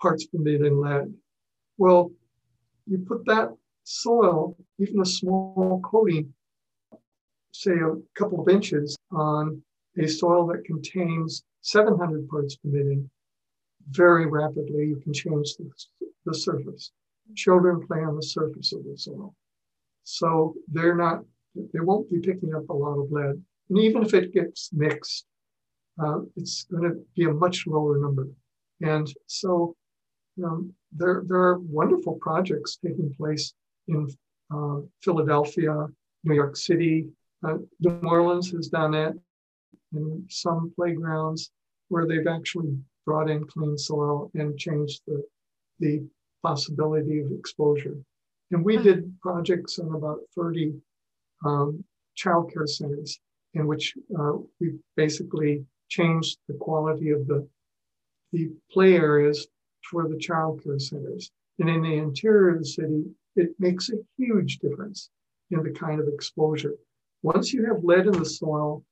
[0.00, 1.14] parts per million lead.
[1.78, 2.10] Well,
[2.86, 3.54] you put that
[3.84, 6.32] soil, even a small coating,
[7.52, 9.62] say a couple of inches on
[9.98, 13.10] a soil that contains 700 parts per million,
[13.90, 15.70] very rapidly you can change the,
[16.24, 16.92] the surface.
[17.34, 19.34] Children play on the surface of the soil.
[20.04, 21.22] So they're not,
[21.54, 23.42] they won't be picking up a lot of lead.
[23.68, 25.26] And even if it gets mixed,
[26.02, 28.28] uh, it's going to be a much lower number.
[28.80, 29.76] And so
[30.42, 33.52] um, there, there are wonderful projects taking place
[33.88, 34.08] in
[34.54, 35.86] uh, Philadelphia,
[36.24, 37.06] New York City.
[37.46, 39.14] Uh, New Orleans has done it
[39.92, 41.50] in some playgrounds
[41.88, 45.22] where they've actually brought in clean soil and changed the,
[45.80, 46.02] the
[46.42, 47.96] possibility of exposure.
[48.50, 50.74] And we did projects in about 30
[51.44, 51.84] um,
[52.16, 53.18] childcare centers
[53.54, 57.46] in which uh, we basically changed the quality of the,
[58.32, 59.46] the play areas
[59.88, 61.30] for the childcare centers.
[61.58, 63.04] And in the interior of the city,
[63.36, 65.10] it makes a huge difference
[65.50, 66.74] in the kind of exposure.
[67.22, 68.84] Once you have lead in the soil,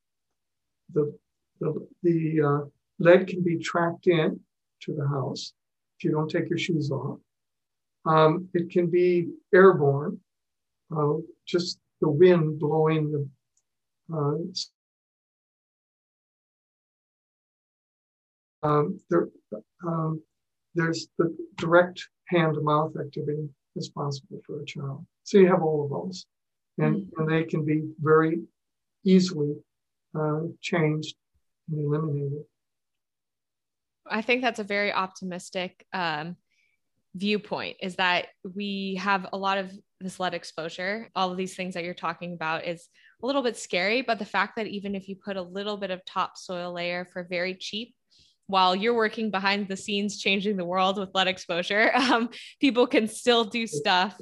[0.93, 1.13] the,
[1.59, 2.65] the, the uh,
[2.99, 4.39] lead can be tracked in
[4.81, 5.53] to the house
[5.97, 7.19] if you don't take your shoes off.
[8.09, 10.19] Um, it can be airborne,
[10.95, 11.13] uh,
[11.45, 13.29] just the wind blowing the
[14.11, 14.37] uh,
[18.63, 19.27] um, there,
[19.85, 20.23] um,
[20.73, 25.05] there's the direct hand to mouth activity responsible for a child.
[25.23, 26.25] So you have all of those,
[26.79, 27.21] and, mm-hmm.
[27.21, 28.39] and they can be very
[29.03, 29.53] easily
[30.19, 31.15] uh, changed
[31.69, 32.43] and eliminated.
[34.09, 36.35] I think that's a very optimistic um,
[37.15, 41.09] viewpoint is that we have a lot of this lead exposure.
[41.15, 42.87] All of these things that you're talking about is
[43.21, 45.91] a little bit scary, but the fact that even if you put a little bit
[45.91, 47.93] of topsoil layer for very cheap,
[48.47, 52.29] while you're working behind the scenes changing the world with lead exposure, um,
[52.59, 54.17] people can still do stuff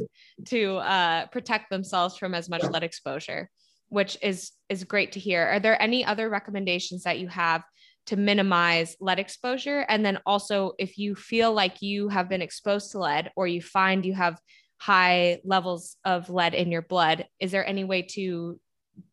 [0.46, 3.50] to uh, protect themselves from as much lead exposure,
[3.90, 5.46] which is is great to hear.
[5.46, 7.64] Are there any other recommendations that you have
[8.08, 9.86] to minimize lead exposure.
[9.88, 13.62] And then also, if you feel like you have been exposed to lead or you
[13.62, 14.40] find you have
[14.78, 18.60] high levels of lead in your blood, is there any way to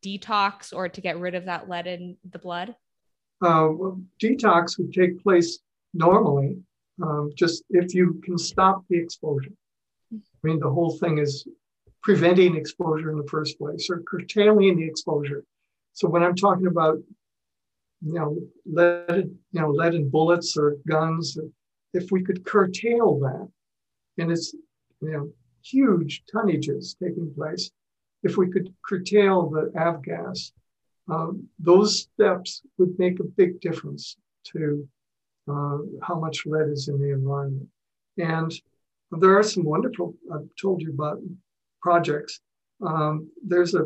[0.02, 2.74] detox or to get rid of that lead in the blood?
[3.42, 5.58] Uh, well, detox would take place
[5.92, 6.56] normally,
[7.02, 9.52] um, just if you can stop the exposure.
[10.12, 11.46] I mean, the whole thing is
[12.02, 15.42] preventing exposure in the first place or curtailing the exposure.
[15.94, 16.98] So when I'm talking about
[18.04, 21.38] you know, lead, you know, lead in bullets or guns,
[21.92, 23.48] if we could curtail that,
[24.18, 24.54] and it's,
[25.00, 25.30] you know,
[25.62, 27.70] huge tonnages taking place,
[28.22, 30.52] if we could curtail the avgas,
[31.08, 34.86] um, those steps would make a big difference to
[35.48, 37.68] uh, how much lead is in the environment.
[38.18, 38.52] And
[39.10, 41.20] there are some wonderful, I've told you about
[41.82, 42.40] projects.
[42.84, 43.84] Um, there's a,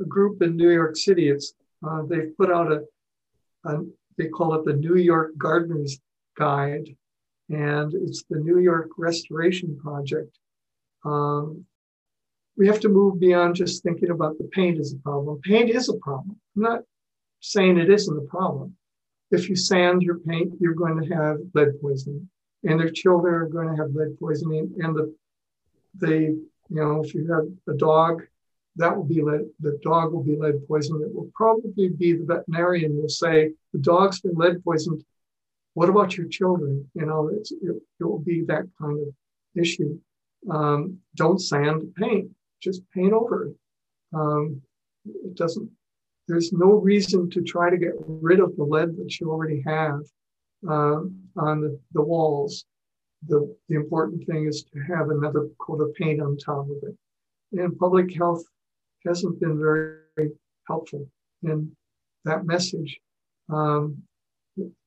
[0.00, 1.28] a, group in New York City.
[1.28, 1.54] It's
[1.86, 2.82] uh, they've put out a,
[3.66, 3.78] a,
[4.18, 5.98] they call it the New York Gardener's
[6.36, 6.88] Guide,
[7.48, 10.38] and it's the New York Restoration Project.
[11.04, 11.64] Um,
[12.56, 15.40] we have to move beyond just thinking about the paint as a problem.
[15.42, 16.36] Paint is a problem.
[16.56, 16.80] I'm not
[17.40, 18.76] saying it isn't a problem.
[19.30, 22.28] If you sand your paint, you're going to have lead poisoning,
[22.64, 24.72] and their children are going to have lead poisoning.
[24.78, 25.14] And the,
[25.98, 27.44] the, you know, if you have
[27.74, 28.22] a dog,
[28.76, 29.46] that will be lead.
[29.60, 31.02] The dog will be lead poisoned.
[31.02, 35.04] It will probably be the veterinarian will say the dog's been lead poisoned.
[35.74, 36.90] What about your children?
[36.94, 39.14] You know, it, it will be that kind of
[39.54, 39.98] issue.
[40.50, 43.56] Um, don't sand paint just paint over it.
[44.14, 44.62] Um,
[45.06, 45.70] it doesn't,
[46.28, 50.00] there's no reason to try to get rid of the lead that you already have
[50.68, 51.00] uh,
[51.36, 52.64] on the, the walls.
[53.28, 56.96] The, the important thing is to have another coat of paint on top of it.
[57.52, 58.44] And public health
[59.04, 60.30] hasn't been very, very
[60.66, 61.08] helpful
[61.42, 61.70] in
[62.24, 62.98] that message.
[63.48, 64.02] Um,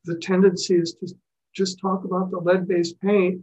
[0.05, 1.14] the tendency is to
[1.53, 3.41] just talk about the lead based paint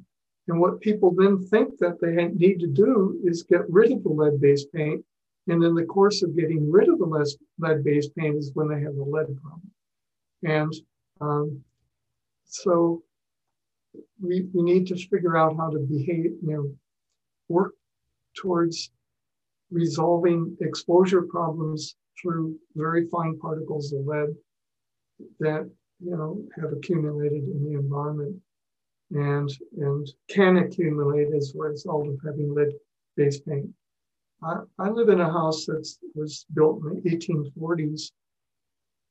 [0.48, 4.08] and what people then think that they need to do is get rid of the
[4.08, 5.04] lead based paint.
[5.48, 8.80] And in the course of getting rid of the lead based paint is when they
[8.80, 9.70] have the lead problem.
[10.42, 10.72] And
[11.20, 11.64] um,
[12.44, 13.02] so
[14.20, 16.74] we, we need to figure out how to behave, you know,
[17.48, 17.72] work
[18.36, 18.90] towards
[19.70, 24.34] resolving exposure problems through very fine particles of lead
[25.40, 25.68] that
[26.00, 28.36] you know have accumulated in the environment
[29.12, 33.70] and, and can accumulate as a result of having lead-based paint.
[34.42, 38.10] I, I live in a house that was built in the 1840s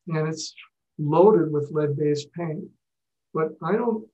[0.07, 0.53] and it's
[0.97, 2.65] loaded with lead-based paint.
[3.33, 4.05] But I don't,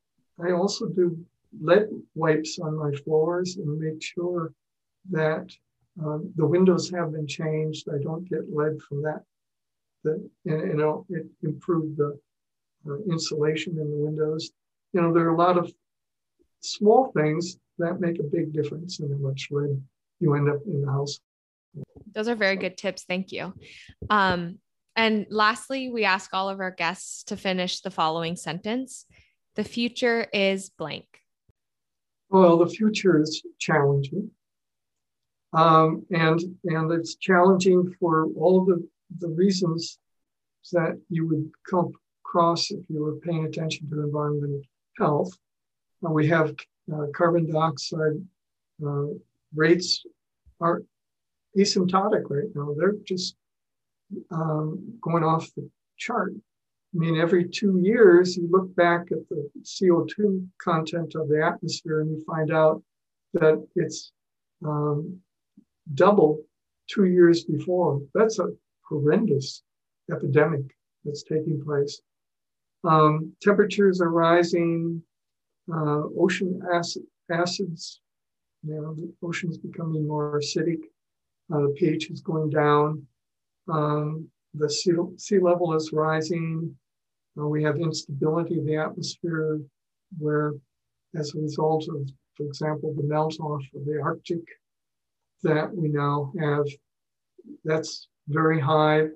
[0.43, 1.17] I also do
[1.59, 4.53] lead wipes on my floors and make sure
[5.09, 5.51] that
[5.99, 7.87] um, the windows have been changed.
[7.89, 9.23] I don't get lead from that.
[10.03, 12.19] That and, and it improved the
[12.87, 14.51] uh, insulation in the windows
[14.93, 15.71] you know, there are a lot of
[16.61, 19.81] small things that make a big difference in how much lead
[20.19, 21.19] you end up in the house.
[22.13, 23.03] Those are very good tips.
[23.03, 23.53] Thank you.
[24.09, 24.59] Um,
[24.95, 29.05] and lastly, we ask all of our guests to finish the following sentence
[29.55, 31.05] The future is blank.
[32.29, 34.31] Well, the future is challenging.
[35.53, 38.87] Um, and, and it's challenging for all the,
[39.19, 39.99] the reasons
[40.71, 41.91] that you would come
[42.23, 44.61] across if you were paying attention to environmental
[44.97, 45.31] health.
[46.05, 46.55] Uh, we have
[46.93, 48.13] uh, carbon dioxide
[48.85, 49.07] uh,
[49.53, 50.03] rates
[50.59, 50.83] are
[51.57, 52.73] asymptotic right now.
[52.77, 53.35] They're just
[54.31, 56.33] um, going off the chart.
[56.93, 62.01] I mean, every two years, you look back at the CO2 content of the atmosphere
[62.01, 62.83] and you find out
[63.33, 64.11] that it's
[64.65, 65.19] um,
[65.93, 66.43] double
[66.87, 68.01] two years before.
[68.13, 68.49] That's a
[68.87, 69.63] horrendous
[70.11, 70.63] epidemic
[71.05, 72.01] that's taking place.
[72.83, 75.01] Um, temperatures are rising,
[75.71, 78.01] uh, ocean acid, acids,
[78.63, 80.79] you know, the ocean's becoming more acidic,
[81.53, 83.05] uh, pH is going down,
[83.67, 86.75] um, the sea, sea level is rising,
[87.39, 89.59] uh, we have instability of the atmosphere
[90.17, 90.53] where
[91.15, 94.41] as a result of, for example, the melt off of the Arctic
[95.43, 96.65] that we now have,
[97.63, 99.07] that's very high,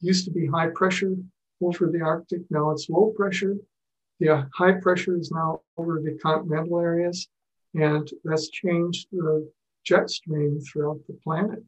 [0.00, 1.14] used to be high pressure
[1.60, 2.42] over the Arctic.
[2.50, 3.56] Now it's low pressure.
[4.20, 7.28] The high pressure is now over the continental areas,
[7.74, 9.48] and that's changed the
[9.84, 11.62] jet stream throughout the planet.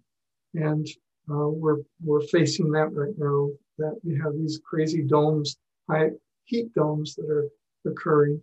[0.54, 0.86] And
[1.30, 3.50] uh, we're we're facing that right now.
[3.78, 5.56] That we have these crazy domes,
[5.88, 6.10] high
[6.44, 7.48] heat domes that are
[7.86, 8.42] occurring,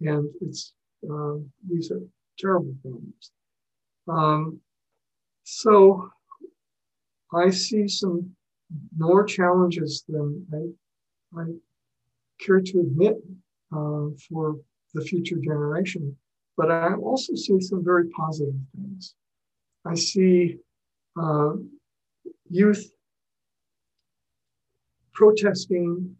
[0.00, 0.72] and it's
[1.08, 2.02] um, these are
[2.38, 3.30] terrible things.
[4.08, 4.60] Um,
[5.44, 6.10] so
[7.32, 8.34] I see some
[8.96, 11.44] more challenges than I I
[12.40, 13.16] care to admit
[13.72, 14.56] uh, for
[14.94, 16.16] the future generation.
[16.56, 19.14] But I also see some very positive things.
[19.84, 20.58] I see
[21.20, 21.54] uh,
[22.48, 22.90] youth
[25.12, 26.16] protesting,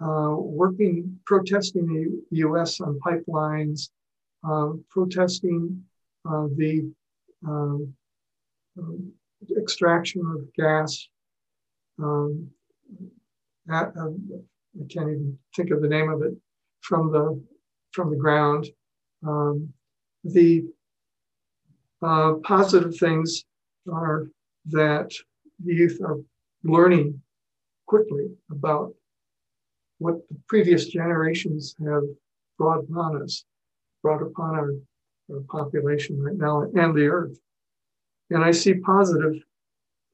[0.00, 1.86] uh, working, protesting
[2.30, 3.90] the US on pipelines,
[4.44, 5.84] uh, protesting
[6.24, 6.90] uh, the
[7.46, 7.94] um,
[8.78, 9.12] um,
[9.58, 11.08] extraction of gas,
[11.98, 12.48] um,
[13.70, 14.44] at, um,
[14.76, 16.34] I can't even think of the name of it
[16.80, 17.42] from the
[17.92, 18.68] from the ground.
[19.26, 19.72] Um,
[20.24, 20.64] the
[22.02, 23.44] uh, positive things
[23.92, 24.28] are
[24.66, 25.12] that
[25.62, 26.18] youth are
[26.64, 27.20] learning
[27.86, 28.94] quickly about
[29.98, 32.02] what the previous generations have
[32.58, 33.44] brought upon us,
[34.02, 34.72] brought upon our,
[35.30, 37.38] our population right now and the earth.
[38.32, 39.34] And I see positive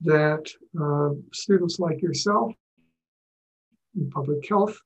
[0.01, 0.45] that
[0.81, 2.53] uh, students like yourself
[3.97, 4.77] in public health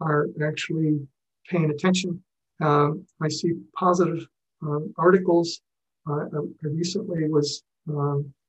[0.00, 1.06] are actually
[1.48, 2.22] paying attention.
[2.60, 4.26] Um, I see positive
[4.62, 5.60] um, articles.
[6.08, 6.24] Uh,
[6.64, 7.62] I recently was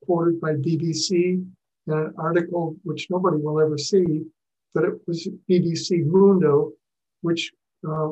[0.06, 4.24] quoted by BBC in an article which nobody will ever see,
[4.74, 6.72] but it was BBC Mundo,
[7.22, 7.52] which
[7.88, 8.10] uh,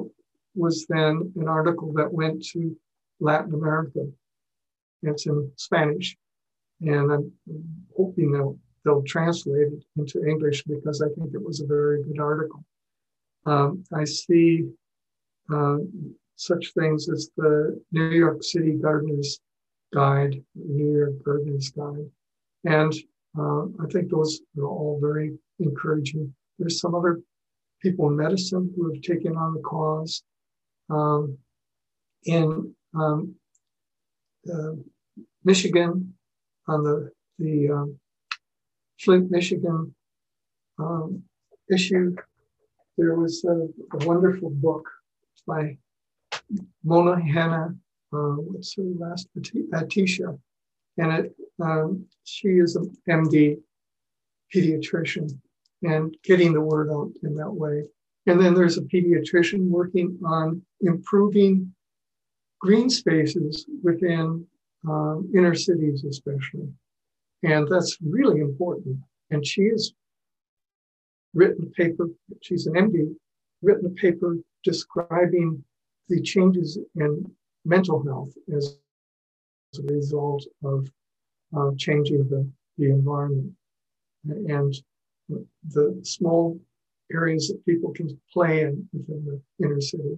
[0.54, 2.76] was then an article that went to
[3.20, 4.08] Latin America.
[5.04, 6.18] It's in Spanish,
[6.82, 7.32] and I'm
[7.95, 12.20] hoping they'll, they'll translate it into English because I think it was a very good
[12.20, 12.64] article.
[13.45, 14.68] Um, I see
[15.54, 15.78] uh,
[16.36, 19.39] such things as the New York City Gardener's
[19.93, 22.10] Guide, New York Gardener's Guide,
[22.66, 22.93] and
[23.39, 26.34] uh, I think those are all very encouraging.
[26.60, 27.22] There's some other
[27.82, 30.24] people in medicine who have taken on the cause.
[30.89, 31.38] Um,
[32.26, 33.36] in um,
[35.43, 36.14] Michigan,
[36.68, 38.00] on the the um,
[39.00, 39.93] Flint, Michigan
[40.80, 41.24] um,
[41.72, 42.16] issue,
[42.98, 44.89] there was a, a, wonderful book
[45.45, 45.78] by
[46.84, 47.76] Mona Hanna.
[48.12, 49.28] Uh, what's her last?
[49.74, 50.38] Attisha,
[50.98, 53.58] and it um, she is an MD
[54.54, 55.38] pediatrician
[55.84, 57.84] and getting the word out in that way.
[58.26, 61.74] And then there's a pediatrician working on improving
[62.60, 64.45] green spaces within
[64.88, 66.70] um, inner cities, especially.
[67.43, 68.97] And that's really important.
[69.30, 69.93] And she has
[71.34, 72.08] written a paper,
[72.41, 73.16] she's an MD,
[73.62, 75.64] written a paper describing
[76.10, 77.30] the changes in
[77.66, 78.80] mental health as
[79.78, 80.89] a result of
[81.55, 83.53] uh, changing the, the environment
[84.26, 84.76] and
[85.70, 86.60] the small
[87.12, 90.16] areas that people can play in within the inner city.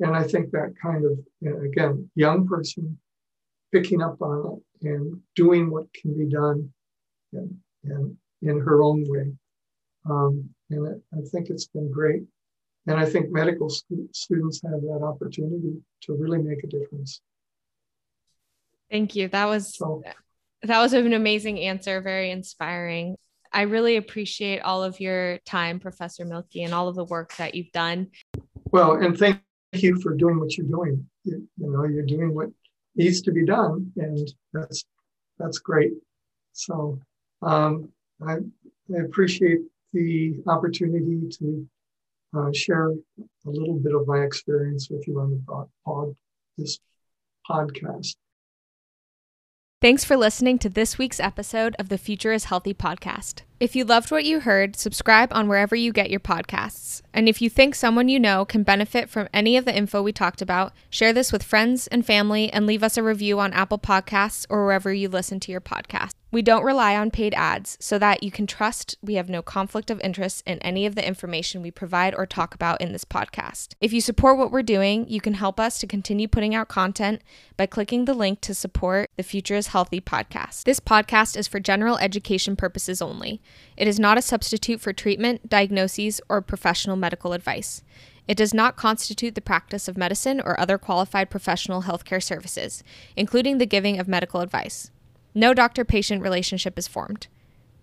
[0.00, 2.98] And I think that kind of, again, young person
[3.72, 6.72] picking up on it and doing what can be done
[7.32, 9.32] and, and in her own way.
[10.08, 12.22] Um, and it, I think it's been great.
[12.86, 17.20] And I think medical stu- students have that opportunity to really make a difference.
[18.90, 19.28] Thank you.
[19.28, 20.02] That was so,
[20.62, 23.16] that was an amazing answer, very inspiring.
[23.52, 27.54] I really appreciate all of your time, Professor Mielke, and all of the work that
[27.54, 28.08] you've done.
[28.70, 29.40] Well, and thank
[29.82, 31.06] you for doing what you're doing.
[31.24, 32.50] You, you know, you're doing what
[32.94, 34.84] needs to be done, and that's
[35.38, 35.92] that's great.
[36.52, 36.98] So
[37.42, 37.90] um,
[38.26, 38.36] I,
[38.94, 39.60] I, appreciate
[39.92, 41.68] the opportunity to
[42.36, 46.16] uh, share a little bit of my experience with you on the pod,
[46.56, 46.78] this
[47.48, 48.16] podcast.
[49.82, 53.42] Thanks for listening to this week's episode of the Future is Healthy podcast.
[53.60, 57.02] If you loved what you heard, subscribe on wherever you get your podcasts.
[57.12, 60.12] And if you think someone you know can benefit from any of the info we
[60.12, 63.78] talked about, share this with friends and family and leave us a review on Apple
[63.78, 66.12] Podcasts or wherever you listen to your podcast.
[66.32, 69.92] We don't rely on paid ads so that you can trust we have no conflict
[69.92, 73.74] of interest in any of the information we provide or talk about in this podcast.
[73.80, 77.22] If you support what we're doing, you can help us to continue putting out content
[77.56, 80.64] by clicking the link to support the Future is Healthy podcast.
[80.64, 83.40] This podcast is for general education purposes only.
[83.76, 87.82] It is not a substitute for treatment, diagnoses, or professional medical advice.
[88.26, 92.82] It does not constitute the practice of medicine or other qualified professional healthcare services,
[93.14, 94.90] including the giving of medical advice.
[95.38, 97.26] No doctor patient relationship is formed.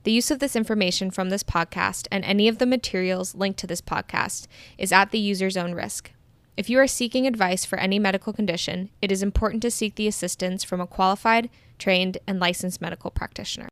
[0.05, 3.67] The use of this information from this podcast and any of the materials linked to
[3.67, 4.47] this podcast
[4.79, 6.09] is at the user's own risk.
[6.57, 10.07] If you are seeking advice for any medical condition, it is important to seek the
[10.07, 13.69] assistance from a qualified, trained, and licensed medical practitioner.